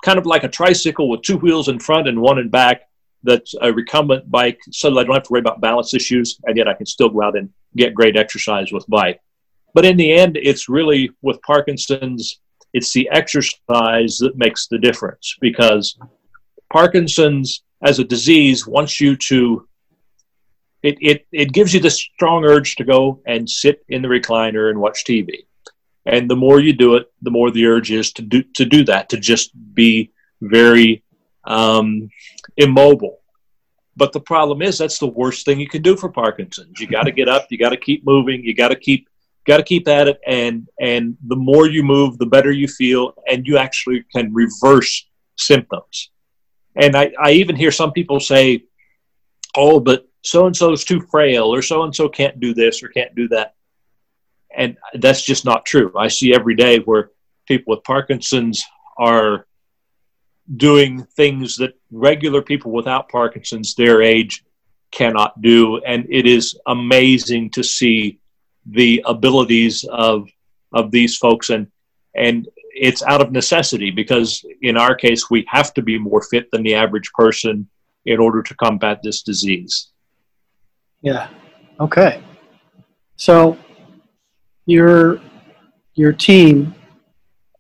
kind 0.04 0.18
of 0.18 0.26
like 0.26 0.44
a 0.44 0.48
tricycle 0.48 1.08
with 1.08 1.22
two 1.22 1.38
wheels 1.38 1.70
in 1.70 1.80
front 1.80 2.08
and 2.08 2.20
one 2.20 2.40
in 2.40 2.50
back. 2.50 2.82
That's 3.22 3.54
a 3.62 3.72
recumbent 3.72 4.32
bike, 4.32 4.60
so 4.72 4.98
I 4.98 5.04
don't 5.04 5.14
have 5.14 5.24
to 5.24 5.32
worry 5.32 5.42
about 5.42 5.62
balance 5.62 5.94
issues, 5.94 6.40
and 6.46 6.58
yet 6.58 6.68
I 6.68 6.74
can 6.74 6.88
still 6.88 7.10
go 7.10 7.22
out 7.22 7.38
and 7.38 7.52
get 7.76 7.94
great 7.94 8.18
exercise 8.18 8.72
with 8.72 8.88
bike. 8.88 9.22
But 9.76 9.86
in 9.86 9.96
the 9.96 10.12
end, 10.12 10.38
it's 10.38 10.70
really 10.70 11.12
with 11.22 11.40
Parkinson's, 11.44 12.40
it's 12.74 12.92
the 12.94 13.08
exercise 13.12 14.18
that 14.18 14.38
makes 14.38 14.68
the 14.68 14.80
difference 14.80 15.36
because 15.40 16.00
Parkinson's 16.74 17.62
as 17.84 18.00
a 18.00 18.04
disease 18.04 18.66
wants 18.66 19.00
you 19.00 19.16
to 19.18 19.68
it, 20.82 20.98
it, 21.02 21.28
it 21.32 21.52
gives 21.52 21.74
you 21.74 21.82
this 21.82 21.98
strong 22.00 22.46
urge 22.46 22.78
to 22.78 22.86
go 22.86 23.22
and 23.28 23.50
sit 23.50 23.84
in 23.90 24.02
the 24.02 24.08
recliner 24.08 24.70
and 24.70 24.80
watch 24.80 25.04
TV. 25.04 25.46
And 26.10 26.30
the 26.30 26.36
more 26.36 26.60
you 26.60 26.74
do 26.74 26.96
it, 26.96 27.12
the 27.22 27.30
more 27.30 27.52
the 27.52 27.68
urge 27.68 27.92
is 27.92 28.12
to 28.14 28.24
do 28.24 28.42
to 28.56 28.66
do 28.66 28.84
that, 28.86 29.10
to 29.10 29.18
just 29.18 29.52
be 29.76 30.12
very 30.42 31.04
um, 31.46 32.10
immobile. 32.58 33.20
But 33.96 34.14
the 34.14 34.20
problem 34.20 34.62
is 34.62 34.78
that's 34.78 34.98
the 34.98 35.08
worst 35.08 35.46
thing 35.46 35.60
you 35.60 35.68
can 35.68 35.84
do 35.84 35.96
for 35.96 36.10
Parkinson's. 36.10 36.80
You 36.80 36.88
got 36.88 37.04
to 37.04 37.12
get 37.12 37.30
up, 37.30 37.48
you 37.52 37.58
got 37.60 37.70
to 37.70 37.78
keep 37.78 38.06
moving, 38.06 38.44
you 38.44 38.56
got 38.56 38.70
to 38.70 38.76
keep 38.76 39.08
got 39.46 39.58
to 39.58 39.64
keep 39.64 39.88
at 39.88 40.08
it, 40.08 40.20
and 40.26 40.68
and 40.80 41.16
the 41.28 41.36
more 41.36 41.68
you 41.68 41.84
move, 41.84 42.18
the 42.18 42.26
better 42.26 42.52
you 42.52 42.68
feel, 42.68 43.14
and 43.28 43.46
you 43.46 43.58
actually 43.58 44.04
can 44.12 44.34
reverse 44.34 45.08
symptoms. 45.38 46.10
And 46.76 46.96
I, 46.96 47.12
I 47.20 47.32
even 47.32 47.56
hear 47.56 47.72
some 47.72 47.92
people 47.92 48.20
say, 48.20 48.64
oh, 49.56 49.80
but 49.80 50.08
so 50.24 50.48
and 50.48 50.56
so 50.56 50.72
is 50.72 50.84
too 50.84 51.02
frail, 51.12 51.54
or 51.54 51.62
so 51.62 51.84
and 51.84 51.96
so 51.96 52.10
can't 52.10 52.40
do 52.40 52.54
this 52.54 52.82
or 52.82 52.88
can't 52.88 53.14
do 53.16 53.28
that. 53.30 53.56
And 54.56 54.78
that's 54.96 55.22
just 55.22 55.46
not 55.46 55.66
true. 55.66 55.92
I 55.98 56.08
see 56.08 56.34
every 56.34 56.56
day 56.56 56.80
where 56.80 57.12
people 57.48 57.76
with 57.76 57.84
Parkinson's 57.84 58.64
are 58.98 59.46
doing 60.58 61.04
things 61.16 61.58
that 61.58 61.74
regular 61.92 62.42
people 62.42 62.72
without 62.72 63.10
Parkinson's, 63.10 63.76
their 63.76 64.02
age, 64.02 64.44
cannot 64.92 65.40
do. 65.42 65.78
And 65.78 66.08
it 66.10 66.26
is 66.26 66.60
amazing 66.66 67.52
to 67.52 67.64
see 67.64 68.20
the 68.66 69.04
abilities 69.06 69.86
of 69.90 70.30
of 70.74 70.92
these 70.92 71.18
folks 71.18 71.50
and 71.50 71.68
and 72.16 72.48
it's 72.74 73.02
out 73.04 73.22
of 73.22 73.32
necessity 73.32 73.90
because 73.90 74.46
in 74.62 74.78
our 74.78 74.94
case 74.96 75.30
we 75.30 75.44
have 75.48 75.74
to 75.74 75.82
be 75.82 75.98
more 75.98 76.22
fit 76.22 76.50
than 76.52 76.64
the 76.64 76.76
average 76.76 77.12
person 77.14 77.68
in 78.06 78.20
order 78.20 78.42
to 78.44 78.56
combat 78.56 79.00
this 79.04 79.22
disease. 79.22 79.90
Yeah. 81.02 81.30
Okay. 81.80 82.24
So 83.16 83.58
your 84.70 85.20
your 85.96 86.14
team 86.14 86.76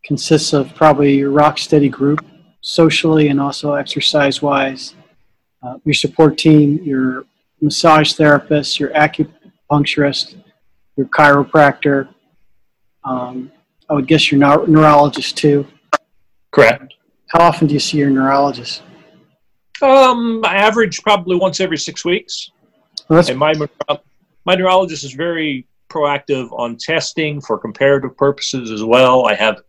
consists 0.04 0.54
of 0.54 0.74
probably 0.76 1.18
your 1.18 1.32
rock 1.32 1.58
steady 1.58 1.90
group 1.90 2.26
socially 2.62 3.30
and 3.30 3.40
also 3.40 3.74
exercise 3.74 4.42
wise 4.42 4.96
uh, 5.64 5.76
your 5.86 5.94
support 5.94 6.38
team 6.38 6.80
your 6.84 7.26
massage 7.62 8.14
therapist 8.14 8.80
your 8.80 8.90
acupuncturist 8.90 10.42
your 10.98 11.08
chiropractor 11.08 12.08
um, 13.04 13.52
i 13.90 13.94
would 13.94 14.08
guess 14.08 14.32
your 14.32 14.40
neuro- 14.40 14.66
neurologist 14.66 15.36
too. 15.38 15.66
Correct. 16.52 16.94
How 17.30 17.42
often 17.42 17.68
do 17.68 17.74
you 17.74 17.80
see 17.80 17.98
your 17.98 18.10
neurologist? 18.10 18.82
Um 19.82 20.42
I 20.44 20.56
average 20.58 21.02
probably 21.02 21.38
once 21.38 21.60
every 21.60 21.78
six 21.78 22.04
weeks. 22.04 22.52
Well, 23.08 23.24
and 23.28 23.38
my 23.38 23.54
my 24.46 24.56
neurologist 24.56 25.04
is 25.04 25.14
very 25.14 25.66
proactive 25.90 26.52
on 26.52 26.78
testing 26.78 27.42
for 27.42 27.58
comparative 27.58 28.16
purposes 28.16 28.72
as 28.72 28.84
well. 28.84 29.26
I 29.26 29.36
have 29.36 29.62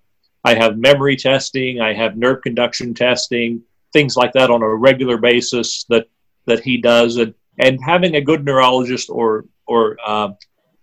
I 0.44 0.54
have 0.54 0.78
memory 0.78 1.16
testing, 1.16 1.80
I 1.80 1.92
have 1.92 2.16
nerve 2.16 2.42
conduction 2.42 2.94
testing, 2.94 3.62
things 3.92 4.16
like 4.16 4.32
that 4.32 4.50
on 4.50 4.62
a 4.62 4.74
regular 4.74 5.18
basis 5.18 5.84
that 5.88 6.08
that 6.46 6.60
he 6.60 6.78
does, 6.78 7.16
and 7.16 7.34
and 7.58 7.78
having 7.84 8.16
a 8.16 8.20
good 8.20 8.44
neurologist 8.44 9.10
or 9.10 9.44
or 9.66 9.96
uh, 10.06 10.30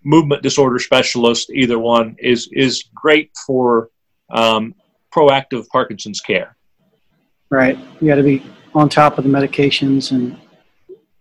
movement 0.03 0.43
disorder 0.43 0.79
specialist, 0.79 1.49
either 1.51 1.79
one 1.79 2.15
is 2.19 2.49
is 2.51 2.85
great 2.93 3.31
for 3.45 3.89
um, 4.31 4.75
proactive 5.13 5.67
Parkinson's 5.69 6.21
care. 6.21 6.55
Right, 7.49 7.77
you 7.99 8.07
got 8.07 8.15
to 8.15 8.23
be 8.23 8.43
on 8.75 8.89
top 8.89 9.17
of 9.17 9.23
the 9.23 9.29
medications 9.29 10.11
and 10.11 10.37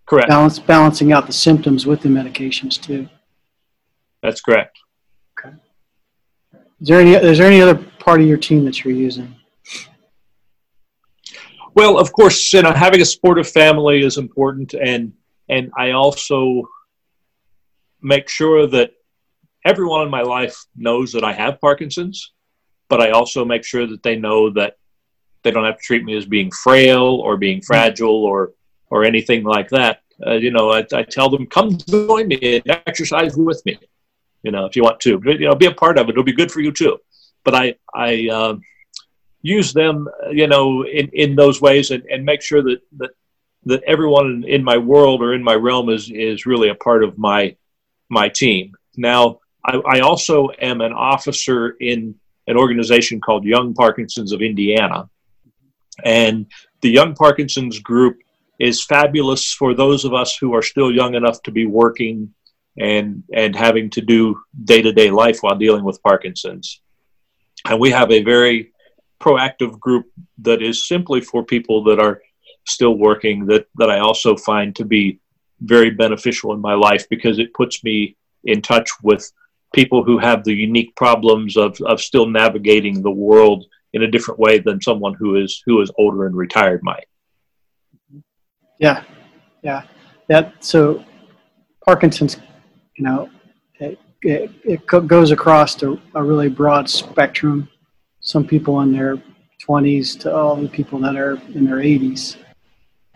correct 0.06 0.28
balance 0.28 0.58
balancing 0.58 1.12
out 1.12 1.26
the 1.26 1.32
symptoms 1.32 1.87
with 1.87 2.00
the 2.00 2.08
medications 2.08 2.80
too. 2.80 3.08
That's 4.26 4.40
correct. 4.40 4.76
Okay. 5.38 5.54
Is 6.80 6.88
there 6.88 7.00
any 7.00 7.14
is 7.14 7.38
there 7.38 7.47
any 7.47 7.62
other 7.62 7.76
part 8.00 8.21
of 8.21 8.26
your 8.26 8.38
team 8.38 8.64
that 8.64 8.83
you're 8.83 8.92
using? 8.92 9.37
Well, 11.76 11.97
of 11.97 12.12
course, 12.12 12.52
you 12.52 12.62
know, 12.62 12.73
having 12.73 13.00
a 13.00 13.04
supportive 13.04 13.49
family 13.49 14.02
is 14.02 14.18
important, 14.18 14.75
and 14.75 15.12
and 15.49 15.71
I 15.78 15.92
also 15.92 16.68
make 18.02 18.28
sure 18.28 18.66
that 18.66 18.90
everyone 19.64 20.02
in 20.02 20.11
my 20.11 20.23
life 20.23 20.56
knows 20.75 21.12
that 21.12 21.23
I 21.23 21.33
have 21.33 21.61
Parkinson's, 21.61 22.33
but 22.88 23.00
I 23.00 23.11
also 23.11 23.45
make 23.45 23.62
sure 23.62 23.87
that 23.87 24.02
they 24.02 24.16
know 24.16 24.50
that 24.50 24.75
they 25.45 25.52
don't 25.52 25.64
have 25.64 25.78
to 25.78 25.85
treat 25.85 26.02
me 26.02 26.16
as 26.16 26.26
being 26.26 26.50
frail 26.50 27.21
or 27.25 27.37
being 27.37 27.62
fragile 27.62 28.25
or 28.25 28.54
or 28.90 29.04
anything 29.04 29.45
like 29.45 29.68
that. 29.68 30.00
Uh, 30.26 30.33
you 30.33 30.50
know, 30.50 30.73
I, 30.73 30.85
I 30.92 31.04
tell 31.04 31.30
them, 31.30 31.47
come 31.47 31.76
join 31.76 32.26
me 32.26 32.56
and 32.56 32.80
exercise 32.88 33.37
with 33.37 33.62
me 33.64 33.78
you 34.46 34.52
know, 34.52 34.64
if 34.64 34.76
you 34.76 34.84
want 34.84 35.00
to, 35.00 35.20
you 35.24 35.48
know, 35.48 35.56
be 35.56 35.66
a 35.66 35.72
part 35.74 35.98
of 35.98 36.06
it. 36.06 36.12
It'll 36.12 36.22
be 36.22 36.40
good 36.40 36.52
for 36.52 36.60
you 36.60 36.70
too. 36.70 36.98
But 37.42 37.56
I, 37.56 37.74
I 37.92 38.28
uh, 38.28 38.54
use 39.42 39.72
them, 39.72 40.08
you 40.30 40.46
know, 40.46 40.85
in, 40.85 41.11
in 41.12 41.35
those 41.35 41.61
ways 41.61 41.90
and, 41.90 42.04
and 42.04 42.24
make 42.24 42.42
sure 42.42 42.62
that, 42.62 42.78
that, 42.98 43.11
that 43.64 43.82
everyone 43.88 44.44
in 44.46 44.62
my 44.62 44.76
world 44.76 45.20
or 45.20 45.35
in 45.35 45.42
my 45.42 45.54
realm 45.54 45.88
is, 45.88 46.12
is 46.12 46.46
really 46.46 46.68
a 46.68 46.76
part 46.76 47.02
of 47.02 47.18
my, 47.18 47.56
my 48.09 48.28
team. 48.28 48.72
Now, 48.96 49.40
I, 49.64 49.78
I 49.94 49.98
also 49.98 50.48
am 50.61 50.80
an 50.80 50.92
officer 50.92 51.70
in 51.80 52.14
an 52.46 52.56
organization 52.56 53.20
called 53.20 53.44
Young 53.44 53.74
Parkinson's 53.74 54.30
of 54.30 54.42
Indiana. 54.42 55.11
And 56.04 56.46
the 56.82 56.90
Young 56.90 57.16
Parkinson's 57.16 57.80
group 57.80 58.18
is 58.61 58.85
fabulous 58.85 59.52
for 59.52 59.74
those 59.74 60.04
of 60.04 60.14
us 60.14 60.37
who 60.37 60.54
are 60.54 60.62
still 60.62 60.92
young 60.92 61.16
enough 61.16 61.42
to 61.42 61.50
be 61.50 61.66
working 61.66 62.32
and 62.78 63.22
and 63.32 63.56
having 63.56 63.90
to 63.90 64.00
do 64.00 64.38
day 64.64 64.82
to 64.82 64.92
day 64.92 65.10
life 65.10 65.38
while 65.40 65.56
dealing 65.56 65.84
with 65.84 66.02
Parkinson's. 66.02 66.80
And 67.68 67.80
we 67.80 67.90
have 67.90 68.10
a 68.10 68.22
very 68.22 68.72
proactive 69.20 69.78
group 69.80 70.06
that 70.38 70.62
is 70.62 70.86
simply 70.86 71.20
for 71.20 71.44
people 71.44 71.82
that 71.84 71.98
are 71.98 72.20
still 72.66 72.96
working 72.98 73.46
that 73.46 73.66
that 73.76 73.90
I 73.90 73.98
also 73.98 74.36
find 74.36 74.74
to 74.76 74.84
be 74.84 75.20
very 75.60 75.90
beneficial 75.90 76.52
in 76.52 76.60
my 76.60 76.74
life 76.74 77.08
because 77.08 77.38
it 77.38 77.54
puts 77.54 77.82
me 77.82 78.16
in 78.44 78.60
touch 78.60 78.90
with 79.02 79.30
people 79.74 80.04
who 80.04 80.18
have 80.18 80.44
the 80.44 80.54
unique 80.54 80.94
problems 80.96 81.56
of, 81.56 81.78
of 81.86 82.00
still 82.00 82.26
navigating 82.26 83.02
the 83.02 83.10
world 83.10 83.64
in 83.92 84.02
a 84.02 84.10
different 84.10 84.38
way 84.38 84.58
than 84.58 84.80
someone 84.80 85.14
who 85.14 85.36
is 85.36 85.62
who 85.64 85.80
is 85.80 85.90
older 85.98 86.26
and 86.26 86.36
retired 86.36 86.80
might. 86.82 87.06
Yeah, 88.78 89.04
yeah, 89.62 89.82
that 90.28 90.64
so 90.64 91.04
Parkinson's 91.84 92.36
you 92.96 93.04
know, 93.04 93.30
it, 93.78 93.98
it, 94.22 94.50
it 94.64 94.87
goes 94.87 95.30
across 95.30 95.74
to 95.76 96.00
a 96.14 96.22
really 96.22 96.48
broad 96.48 96.88
spectrum. 96.88 97.68
Some 98.20 98.46
people 98.46 98.80
in 98.80 98.92
their 98.92 99.22
20s 99.66 100.18
to 100.20 100.35
all 100.35 100.56
the 100.56 100.68
people 100.68 100.98
that 101.00 101.16
are 101.16 101.40
in 101.54 101.64
their 101.64 101.76
80s. 101.76 102.37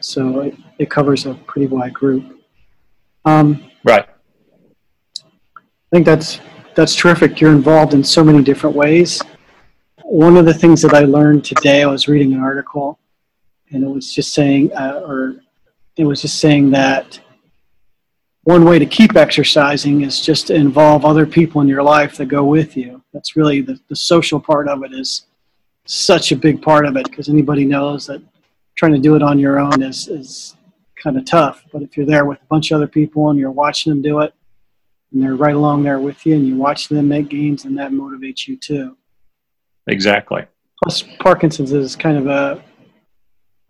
So 0.01 0.41
it, 0.41 0.55
it 0.79 0.91
covers 0.91 1.27
a 1.27 1.35
pretty 1.35 1.67
wide 1.67 1.95
group. 1.95 2.41
Um, 3.25 3.71
right. 3.85 4.07
I 5.19 5.97
think 5.97 6.07
that's 6.07 6.41
that's 6.75 6.95
terrific. 6.95 7.41
You're 7.41 7.53
involved 7.53 7.95
in 7.95 8.05
so 8.05 8.23
many 8.23 8.43
different 8.43 8.77
ways. 8.77 9.21
One 10.05 10.37
of 10.37 10.47
the 10.47 10.55
things 10.55 10.81
that 10.83 10.95
I 10.95 11.01
learned 11.01 11.45
today, 11.45 11.83
I 11.83 11.87
was 11.87 12.09
reading 12.09 12.33
an 12.33 12.41
article, 12.41 12.99
and 13.71 13.83
it 13.83 13.89
was 13.89 14.15
just 14.15 14.33
saying, 14.33 14.73
uh, 14.73 15.03
or 15.05 15.41
it 15.97 16.05
was 16.05 16.23
just 16.23 16.39
saying 16.39 16.71
that 16.71 17.21
one 18.45 18.65
way 18.65 18.79
to 18.79 18.87
keep 18.87 19.17
exercising 19.17 20.03
is 20.03 20.21
just 20.21 20.47
to 20.47 20.55
involve 20.55 21.05
other 21.05 21.27
people 21.27 21.61
in 21.61 21.69
your 21.69 21.83
life 21.83 22.17
that 22.17 22.27
go 22.27 22.45
with 22.45 22.77
you. 22.77 23.03
That's 23.13 23.37
really 23.37 23.61
the, 23.61 23.79
the 23.89 23.97
social 23.97 24.41
part 24.41 24.69
of 24.69 24.83
it 24.83 24.93
is 24.93 25.27
such 25.85 26.33
a 26.33 26.37
big 26.37 26.63
part 26.63 26.87
of 26.87 26.97
it 26.97 27.05
because 27.05 27.29
anybody 27.29 27.65
knows 27.65 28.07
that 28.07 28.23
trying 28.77 28.93
to 28.93 28.99
do 28.99 29.15
it 29.15 29.23
on 29.23 29.39
your 29.39 29.59
own 29.59 29.83
is, 29.83 30.09
is 30.09 30.57
kind 30.97 31.19
of 31.19 31.25
tough. 31.25 31.65
But 31.73 31.83
if 31.83 31.97
you're 31.97 32.07
there 32.07 32.25
with 32.25 32.41
a 32.41 32.47
bunch 32.47 32.71
of 32.71 32.77
other 32.77 32.87
people 32.87 33.31
and 33.31 33.39
you're 33.39 33.51
watching 33.51 33.91
them 33.91 34.01
do 34.01 34.21
it, 34.21 34.33
and 35.13 35.23
they're 35.23 35.35
right 35.35 35.55
along 35.55 35.83
there 35.83 35.99
with 35.99 36.25
you, 36.25 36.35
and 36.35 36.47
you 36.47 36.57
watch 36.57 36.89
them 36.89 37.09
make 37.09 37.29
gains, 37.29 37.65
and 37.65 37.77
that 37.77 37.91
motivates 37.91 38.47
you 38.47 38.57
too. 38.57 38.97
Exactly. 39.89 40.45
Plus, 40.83 41.03
Parkinson's 41.19 41.73
is 41.73 41.97
kind 41.97 42.17
of 42.17 42.27
a, 42.29 42.63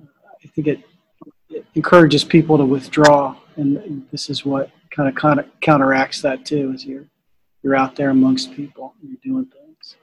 I 0.01 0.47
think 0.49 0.67
it, 0.69 0.81
it 1.49 1.65
encourages 1.75 2.25
people 2.25 2.59
to 2.59 2.65
withdraw 2.65 3.37
and 3.57 4.07
this 4.11 4.31
is 4.31 4.45
what 4.45 4.71
kind 4.91 5.09
of, 5.09 5.15
kind 5.15 5.41
of 5.41 5.47
counteracts 5.61 6.21
that 6.23 6.45
too 6.45 6.73
is 6.75 6.85
you're 6.85 7.07
you're 7.63 7.77
out 7.77 7.95
there 7.95 8.11
amongst 8.11 8.55
people 8.55 8.95
and 9.01 9.11
you're 9.11 9.35
doing 9.35 9.47
things. 9.47 9.97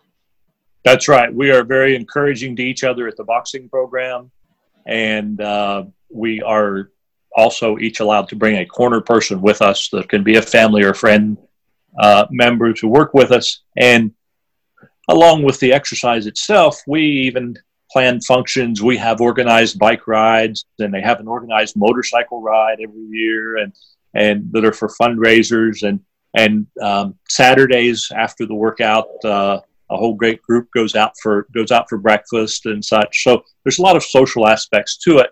That's 0.84 1.08
right. 1.08 1.34
We 1.34 1.52
are 1.52 1.64
very 1.64 1.96
encouraging 1.96 2.56
to 2.58 2.64
each 2.64 2.84
other 2.84 3.08
at 3.08 3.18
the 3.18 3.24
boxing 3.24 3.68
program. 3.68 4.32
And 4.86 5.42
uh, 5.42 5.86
we 6.10 6.42
are 6.42 6.92
also 7.36 7.78
each 7.78 8.00
allowed 8.00 8.30
to 8.30 8.36
bring 8.36 8.58
a 8.58 8.66
corner 8.66 9.02
person 9.02 9.42
with 9.42 9.62
us 9.62 9.90
that 9.90 10.08
can 10.08 10.24
be 10.24 10.36
a 10.36 10.42
family 10.42 10.84
or 10.84 10.94
friend 10.94 11.38
uh, 12.00 12.26
member 12.30 12.74
to 12.74 12.88
work 12.88 13.14
with 13.14 13.32
us. 13.32 13.64
And 13.76 14.14
along 15.10 15.44
with 15.44 15.60
the 15.60 15.74
exercise 15.74 16.28
itself 16.28 16.82
we 16.86 17.02
even 17.02 17.56
planned 17.92 18.26
functions. 18.26 18.82
We 18.82 18.98
have 18.98 19.22
organized 19.22 19.80
bike 19.80 20.08
rides, 20.08 20.66
and 20.80 20.94
they 20.94 21.02
have 21.02 21.20
an 21.20 21.28
organized 21.28 21.76
motorcycle 21.76 22.42
ride 22.42 22.80
every 22.82 23.08
year, 23.10 23.58
and 23.58 23.74
and 24.14 24.52
that 24.52 24.66
are 24.66 24.74
for 24.74 24.90
fundraisers. 24.90 25.88
And 25.88 26.00
and 26.36 26.68
um, 26.82 27.16
Saturdays 27.30 28.12
after 28.16 28.46
the 28.46 28.56
workout, 28.56 29.08
uh, 29.24 29.60
a 29.90 29.98
whole 29.98 30.16
great 30.16 30.42
group 30.42 30.70
goes 30.74 30.96
out 30.96 31.14
for 31.22 31.48
goes 31.54 31.72
out 31.72 31.88
for 31.90 31.98
breakfast 31.98 32.66
and 32.66 32.84
such. 32.84 33.24
So 33.24 33.44
there's 33.64 33.80
a 33.80 33.84
lot 33.84 33.96
of 33.96 34.04
social 34.04 34.48
aspects 34.48 34.98
to 35.00 35.20
it 35.20 35.32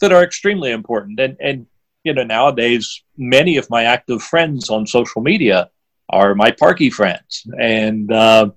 that 0.00 0.12
are 0.12 0.22
extremely 0.22 0.72
important. 0.72 1.18
And 1.20 1.36
and 1.40 1.66
you 2.04 2.12
know 2.12 2.24
nowadays 2.24 3.02
many 3.16 3.56
of 3.56 3.68
my 3.70 3.84
active 3.84 4.22
friends 4.22 4.70
on 4.70 4.86
social 4.86 5.22
media 5.22 5.70
are 6.10 6.34
my 6.34 6.50
parky 6.52 6.90
friends, 6.90 7.46
and 7.58 8.12
uh, 8.12 8.50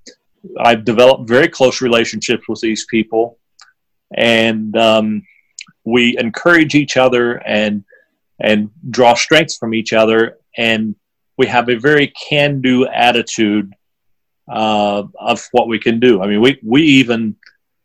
I've 0.59 0.85
developed 0.85 1.27
very 1.27 1.47
close 1.47 1.81
relationships 1.81 2.47
with 2.47 2.61
these 2.61 2.85
people, 2.85 3.37
and 4.15 4.75
um, 4.77 5.23
we 5.83 6.17
encourage 6.17 6.75
each 6.75 6.97
other 6.97 7.35
and 7.45 7.83
and 8.39 8.69
draw 8.89 9.15
strength 9.15 9.57
from 9.57 9.73
each 9.73 9.91
other. 9.93 10.37
And 10.57 10.95
we 11.37 11.47
have 11.47 11.69
a 11.69 11.75
very 11.75 12.07
can-do 12.29 12.87
attitude 12.87 13.73
uh, 14.49 15.03
of 15.19 15.47
what 15.51 15.67
we 15.67 15.79
can 15.79 15.99
do. 15.99 16.21
I 16.21 16.27
mean, 16.27 16.41
we 16.41 16.59
we 16.63 16.83
even 16.83 17.35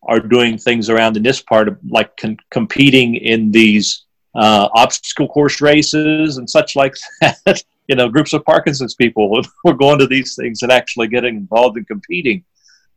are 0.02 0.20
doing 0.20 0.58
things 0.58 0.90
around 0.90 1.16
in 1.16 1.22
this 1.22 1.40
part 1.40 1.68
of 1.68 1.78
like 1.88 2.16
con- 2.16 2.36
competing 2.50 3.16
in 3.16 3.50
these 3.50 4.03
uh, 4.34 4.68
obstacle 4.74 5.28
course 5.28 5.60
races 5.60 6.38
and 6.38 6.48
such 6.48 6.76
like 6.76 6.94
that. 7.20 7.62
you 7.86 7.94
know, 7.94 8.08
groups 8.08 8.32
of 8.32 8.42
Parkinson's 8.46 8.94
people 8.94 9.42
we're 9.64 9.74
going 9.74 9.98
to 9.98 10.06
these 10.06 10.36
things 10.36 10.62
and 10.62 10.72
actually 10.72 11.06
getting 11.08 11.36
involved 11.36 11.76
in 11.76 11.84
competing, 11.84 12.42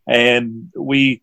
and 0.08 0.72
we 0.76 1.22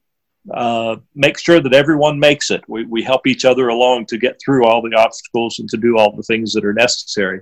uh, 0.52 0.96
make 1.14 1.38
sure 1.38 1.60
that 1.60 1.72
everyone 1.72 2.18
makes 2.18 2.50
it. 2.50 2.62
We, 2.68 2.84
we 2.84 3.02
help 3.02 3.26
each 3.26 3.44
other 3.44 3.68
along 3.68 4.06
to 4.06 4.18
get 4.18 4.38
through 4.44 4.66
all 4.66 4.82
the 4.82 4.94
obstacles 4.94 5.58
and 5.58 5.68
to 5.70 5.78
do 5.78 5.96
all 5.96 6.14
the 6.14 6.22
things 6.22 6.52
that 6.52 6.64
are 6.64 6.74
necessary. 6.74 7.40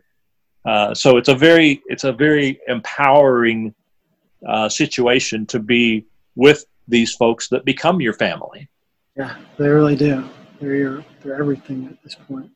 Uh, 0.64 0.94
so 0.94 1.16
it's 1.16 1.28
a 1.28 1.34
very 1.34 1.82
it's 1.86 2.04
a 2.04 2.12
very 2.12 2.60
empowering 2.68 3.74
uh, 4.46 4.68
situation 4.68 5.46
to 5.46 5.58
be 5.58 6.06
with 6.36 6.64
these 6.88 7.14
folks 7.14 7.48
that 7.48 7.64
become 7.64 8.00
your 8.00 8.12
family. 8.12 8.68
Yeah, 9.16 9.36
they 9.58 9.68
really 9.68 9.96
do. 9.96 10.28
They're 10.60 10.76
your, 10.76 11.04
they're 11.22 11.38
everything 11.38 11.86
at 11.86 12.02
this 12.02 12.14
point. 12.14 12.50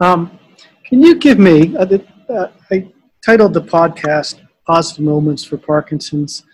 Um, 0.00 0.38
can 0.84 1.02
you 1.02 1.16
give 1.18 1.38
me? 1.38 1.76
Uh, 1.76 1.98
uh, 2.28 2.48
I 2.70 2.92
titled 3.24 3.52
the 3.52 3.62
podcast 3.62 4.40
"Positive 4.66 5.04
Moments 5.04 5.44
for 5.44 5.56
Parkinson's." 5.56 6.44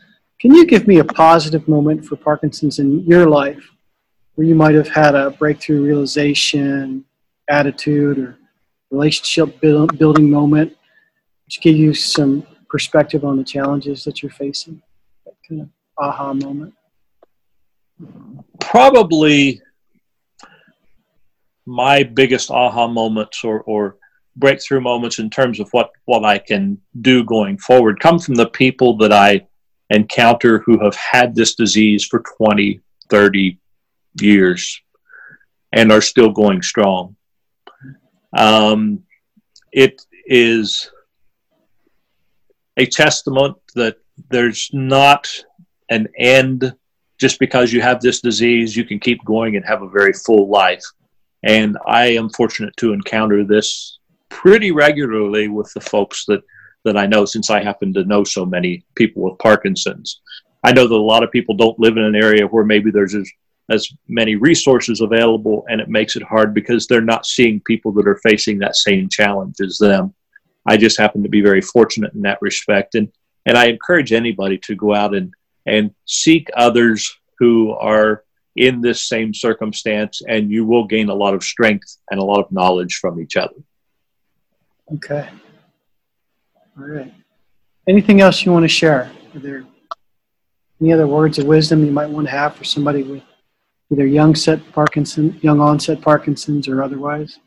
Can 0.40 0.54
you 0.54 0.66
give 0.66 0.86
me 0.86 0.98
a 0.98 1.04
positive 1.04 1.66
moment 1.68 2.04
for 2.04 2.16
Parkinson's 2.16 2.78
in 2.78 3.00
your 3.04 3.28
life, 3.28 3.70
where 4.34 4.46
you 4.46 4.54
might 4.54 4.74
have 4.74 4.88
had 4.88 5.14
a 5.14 5.30
breakthrough 5.30 5.82
realization, 5.82 7.04
attitude, 7.48 8.18
or 8.18 8.38
relationship 8.90 9.60
building 9.60 10.30
moment, 10.30 10.74
which 11.44 11.60
give 11.60 11.76
you 11.76 11.92
some 11.94 12.46
perspective 12.68 13.24
on 13.24 13.36
the 13.36 13.44
challenges 13.44 14.04
that 14.04 14.22
you're 14.22 14.32
facing? 14.32 14.82
That 15.26 15.34
kind 15.46 15.60
of 15.62 15.68
aha 15.98 16.32
moment. 16.32 16.74
Probably 18.60 19.60
my 21.66 22.02
biggest 22.02 22.50
aha 22.50 22.86
moments 22.86 23.44
or, 23.44 23.60
or 23.62 23.96
breakthrough 24.36 24.80
moments 24.80 25.18
in 25.18 25.30
terms 25.30 25.60
of 25.60 25.68
what, 25.70 25.90
what 26.04 26.24
I 26.24 26.38
can 26.38 26.78
do 27.00 27.24
going 27.24 27.58
forward 27.58 28.00
come 28.00 28.18
from 28.18 28.34
the 28.34 28.48
people 28.48 28.96
that 28.98 29.12
I 29.12 29.46
encounter 29.90 30.58
who 30.60 30.82
have 30.82 30.96
had 30.96 31.34
this 31.34 31.54
disease 31.54 32.04
for 32.04 32.22
20, 32.38 32.80
30 33.10 33.58
years 34.20 34.80
and 35.72 35.92
are 35.92 36.00
still 36.00 36.30
going 36.30 36.62
strong. 36.62 37.16
Um, 38.36 39.00
it 39.72 40.02
is 40.26 40.90
a 42.76 42.86
testament 42.86 43.56
that 43.74 43.96
there's 44.30 44.70
not 44.72 45.30
an 45.90 46.08
end 46.18 46.74
just 47.18 47.38
because 47.38 47.72
you 47.72 47.80
have 47.80 48.00
this 48.00 48.20
disease. 48.20 48.76
You 48.76 48.84
can 48.84 48.98
keep 48.98 49.24
going 49.24 49.56
and 49.56 49.64
have 49.64 49.82
a 49.82 49.88
very 49.88 50.12
full 50.12 50.48
life. 50.48 50.82
And 51.44 51.76
I 51.86 52.06
am 52.06 52.30
fortunate 52.30 52.74
to 52.78 52.92
encounter 52.92 53.44
this 53.44 53.98
pretty 54.30 54.72
regularly 54.72 55.48
with 55.48 55.72
the 55.74 55.80
folks 55.80 56.24
that, 56.26 56.42
that 56.84 56.96
I 56.96 57.06
know 57.06 57.24
since 57.24 57.50
I 57.50 57.62
happen 57.62 57.92
to 57.94 58.04
know 58.04 58.24
so 58.24 58.44
many 58.44 58.84
people 58.94 59.22
with 59.22 59.38
Parkinson's. 59.38 60.20
I 60.64 60.72
know 60.72 60.88
that 60.88 60.94
a 60.94 60.96
lot 60.96 61.22
of 61.22 61.30
people 61.30 61.54
don't 61.54 61.78
live 61.78 61.98
in 61.98 62.04
an 62.04 62.16
area 62.16 62.46
where 62.46 62.64
maybe 62.64 62.90
there's 62.90 63.14
as, 63.14 63.30
as 63.68 63.88
many 64.08 64.36
resources 64.36 65.02
available, 65.02 65.64
and 65.68 65.80
it 65.80 65.88
makes 65.88 66.16
it 66.16 66.22
hard 66.22 66.54
because 66.54 66.86
they're 66.86 67.02
not 67.02 67.26
seeing 67.26 67.60
people 67.60 67.92
that 67.92 68.08
are 68.08 68.20
facing 68.22 68.58
that 68.58 68.76
same 68.76 69.08
challenge 69.08 69.56
as 69.62 69.76
them. 69.76 70.14
I 70.66 70.78
just 70.78 70.98
happen 70.98 71.22
to 71.22 71.28
be 71.28 71.42
very 71.42 71.60
fortunate 71.60 72.14
in 72.14 72.22
that 72.22 72.40
respect. 72.40 72.94
And, 72.94 73.12
and 73.44 73.58
I 73.58 73.66
encourage 73.66 74.14
anybody 74.14 74.56
to 74.58 74.74
go 74.74 74.94
out 74.94 75.14
and, 75.14 75.34
and 75.66 75.94
seek 76.06 76.48
others 76.56 77.14
who 77.38 77.72
are 77.72 78.23
in 78.56 78.80
this 78.80 79.02
same 79.02 79.34
circumstance, 79.34 80.22
and 80.28 80.50
you 80.50 80.64
will 80.64 80.86
gain 80.86 81.08
a 81.08 81.14
lot 81.14 81.34
of 81.34 81.42
strength 81.42 81.98
and 82.10 82.20
a 82.20 82.24
lot 82.24 82.40
of 82.40 82.50
knowledge 82.52 82.96
from 82.96 83.20
each 83.20 83.36
other. 83.36 83.56
Okay. 84.94 85.28
All 86.78 86.84
right. 86.84 87.12
Anything 87.88 88.20
else 88.20 88.44
you 88.44 88.52
want 88.52 88.64
to 88.64 88.68
share? 88.68 89.10
Are 89.34 89.40
there 89.40 89.64
any 90.80 90.92
other 90.92 91.06
words 91.06 91.38
of 91.38 91.46
wisdom 91.46 91.84
you 91.84 91.90
might 91.90 92.08
want 92.08 92.26
to 92.26 92.30
have 92.30 92.54
for 92.54 92.64
somebody 92.64 93.02
with 93.02 93.22
either 93.92 94.06
young 94.06 94.34
set 94.34 94.60
Parkinson, 94.72 95.38
young 95.42 95.60
onset 95.60 96.00
Parkinson's, 96.00 96.68
or 96.68 96.82
otherwise? 96.82 97.38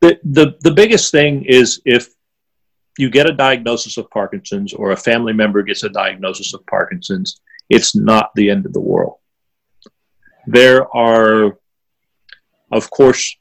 The, 0.00 0.18
the 0.24 0.56
the 0.60 0.72
biggest 0.72 1.12
thing 1.12 1.44
is 1.44 1.80
if 1.84 2.08
you 2.98 3.08
get 3.08 3.28
a 3.28 3.32
diagnosis 3.32 3.96
of 3.96 4.10
Parkinson's 4.10 4.72
or 4.72 4.90
a 4.90 4.96
family 4.96 5.32
member 5.32 5.62
gets 5.62 5.82
a 5.82 5.88
diagnosis 5.88 6.54
of 6.54 6.66
Parkinson's, 6.66 7.40
it's 7.70 7.94
not 7.94 8.30
the 8.34 8.50
end 8.50 8.66
of 8.66 8.72
the 8.72 8.80
world. 8.80 9.16
There 10.46 10.94
are, 10.96 11.58
of 12.70 12.90
course, 12.90 13.36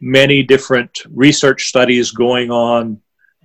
many 0.00 0.42
different 0.42 1.02
research 1.10 1.66
studies 1.66 2.10
going 2.10 2.50
on. 2.50 3.00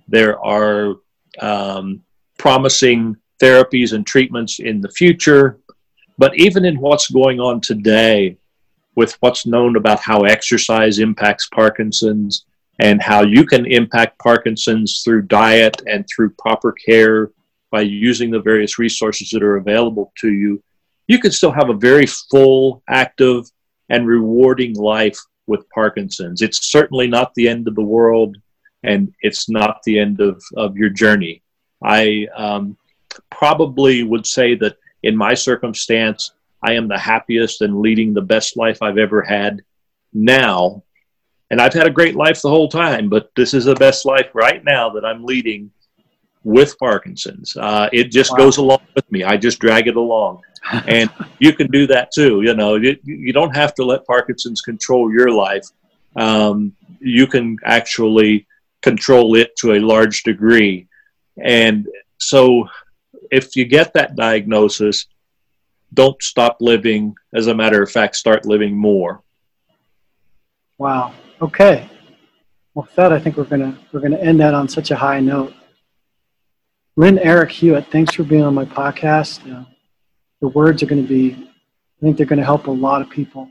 There 0.08 0.44
are 0.44 0.96
um, 1.40 2.02
promising 2.38 3.16
therapies 3.40 3.92
and 3.92 4.06
treatments 4.06 4.58
in 4.58 4.80
the 4.80 4.90
future. 4.90 5.60
But 6.16 6.36
even 6.36 6.64
in 6.64 6.80
what's 6.80 7.10
going 7.10 7.38
on 7.38 7.60
today, 7.60 8.38
with 8.96 9.16
what's 9.20 9.46
known 9.46 9.76
about 9.76 10.00
how 10.00 10.22
exercise 10.22 10.98
impacts 10.98 11.48
Parkinson's, 11.54 12.46
and 12.80 13.02
how 13.02 13.22
you 13.22 13.44
can 13.44 13.66
impact 13.66 14.18
Parkinson's 14.18 15.02
through 15.04 15.22
diet 15.22 15.80
and 15.86 16.04
through 16.08 16.30
proper 16.30 16.72
care 16.72 17.30
by 17.70 17.80
using 17.82 18.30
the 18.30 18.40
various 18.40 18.78
resources 18.78 19.30
that 19.30 19.42
are 19.42 19.56
available 19.56 20.12
to 20.18 20.32
you, 20.32 20.62
you 21.08 21.18
can 21.18 21.32
still 21.32 21.50
have 21.50 21.70
a 21.70 21.74
very 21.74 22.06
full, 22.06 22.82
active, 22.88 23.46
and 23.88 24.06
rewarding 24.06 24.74
life 24.74 25.18
with 25.46 25.68
Parkinson's. 25.70 26.42
It's 26.42 26.70
certainly 26.70 27.08
not 27.08 27.34
the 27.34 27.48
end 27.48 27.66
of 27.66 27.74
the 27.74 27.82
world, 27.82 28.36
and 28.82 29.12
it's 29.22 29.48
not 29.48 29.82
the 29.84 29.98
end 29.98 30.20
of, 30.20 30.42
of 30.56 30.76
your 30.76 30.90
journey. 30.90 31.42
I 31.82 32.28
um, 32.36 32.76
probably 33.30 34.04
would 34.04 34.26
say 34.26 34.54
that 34.56 34.76
in 35.02 35.16
my 35.16 35.34
circumstance, 35.34 36.32
I 36.62 36.74
am 36.74 36.86
the 36.86 36.98
happiest 36.98 37.62
and 37.62 37.80
leading 37.80 38.14
the 38.14 38.20
best 38.20 38.56
life 38.56 38.82
I've 38.82 38.98
ever 38.98 39.22
had 39.22 39.62
now 40.12 40.82
and 41.50 41.60
I've 41.60 41.72
had 41.72 41.86
a 41.86 41.90
great 41.90 42.14
life 42.14 42.42
the 42.42 42.50
whole 42.50 42.68
time, 42.68 43.08
but 43.08 43.30
this 43.36 43.54
is 43.54 43.64
the 43.64 43.74
best 43.74 44.04
life 44.04 44.30
right 44.34 44.62
now 44.64 44.90
that 44.90 45.04
I'm 45.04 45.24
leading 45.24 45.70
with 46.44 46.78
Parkinson's. 46.78 47.56
Uh, 47.56 47.88
it 47.92 48.10
just 48.10 48.32
wow. 48.32 48.38
goes 48.38 48.56
along 48.56 48.80
with 48.94 49.10
me. 49.10 49.24
I 49.24 49.36
just 49.36 49.58
drag 49.58 49.86
it 49.88 49.96
along. 49.96 50.42
and 50.86 51.10
you 51.38 51.52
can 51.52 51.70
do 51.70 51.86
that 51.86 52.10
too. 52.12 52.42
You 52.42 52.54
know, 52.54 52.76
you, 52.76 52.96
you 53.04 53.32
don't 53.32 53.54
have 53.54 53.74
to 53.74 53.84
let 53.84 54.06
Parkinson's 54.06 54.60
control 54.60 55.12
your 55.12 55.30
life. 55.30 55.64
Um, 56.16 56.74
you 57.00 57.26
can 57.26 57.56
actually 57.64 58.46
control 58.82 59.36
it 59.36 59.54
to 59.56 59.74
a 59.74 59.80
large 59.80 60.22
degree. 60.22 60.86
And 61.42 61.86
so 62.18 62.68
if 63.30 63.56
you 63.56 63.64
get 63.64 63.92
that 63.94 64.16
diagnosis, 64.16 65.06
don't 65.94 66.20
stop 66.22 66.58
living. 66.60 67.14
As 67.34 67.46
a 67.46 67.54
matter 67.54 67.82
of 67.82 67.90
fact, 67.90 68.16
start 68.16 68.46
living 68.46 68.76
more. 68.76 69.22
Wow. 70.76 71.14
Okay. 71.40 71.88
Well, 72.74 72.84
with 72.84 72.94
that, 72.96 73.12
I 73.12 73.18
think 73.18 73.36
we're 73.36 73.44
gonna 73.44 73.76
we're 73.92 74.00
gonna 74.00 74.18
end 74.18 74.40
that 74.40 74.54
on 74.54 74.68
such 74.68 74.90
a 74.90 74.96
high 74.96 75.20
note. 75.20 75.52
Lynn 76.98 77.20
Eric 77.20 77.52
Hewitt, 77.52 77.86
thanks 77.92 78.12
for 78.12 78.24
being 78.24 78.42
on 78.42 78.54
my 78.54 78.64
podcast. 78.64 79.48
Uh, 79.48 79.64
the 80.40 80.48
words 80.48 80.82
are 80.82 80.86
going 80.86 81.00
to 81.00 81.08
be, 81.08 81.32
I 81.32 82.00
think 82.02 82.16
they're 82.16 82.26
going 82.26 82.40
to 82.40 82.44
help 82.44 82.66
a 82.66 82.72
lot 82.72 83.02
of 83.02 83.08
people. 83.08 83.48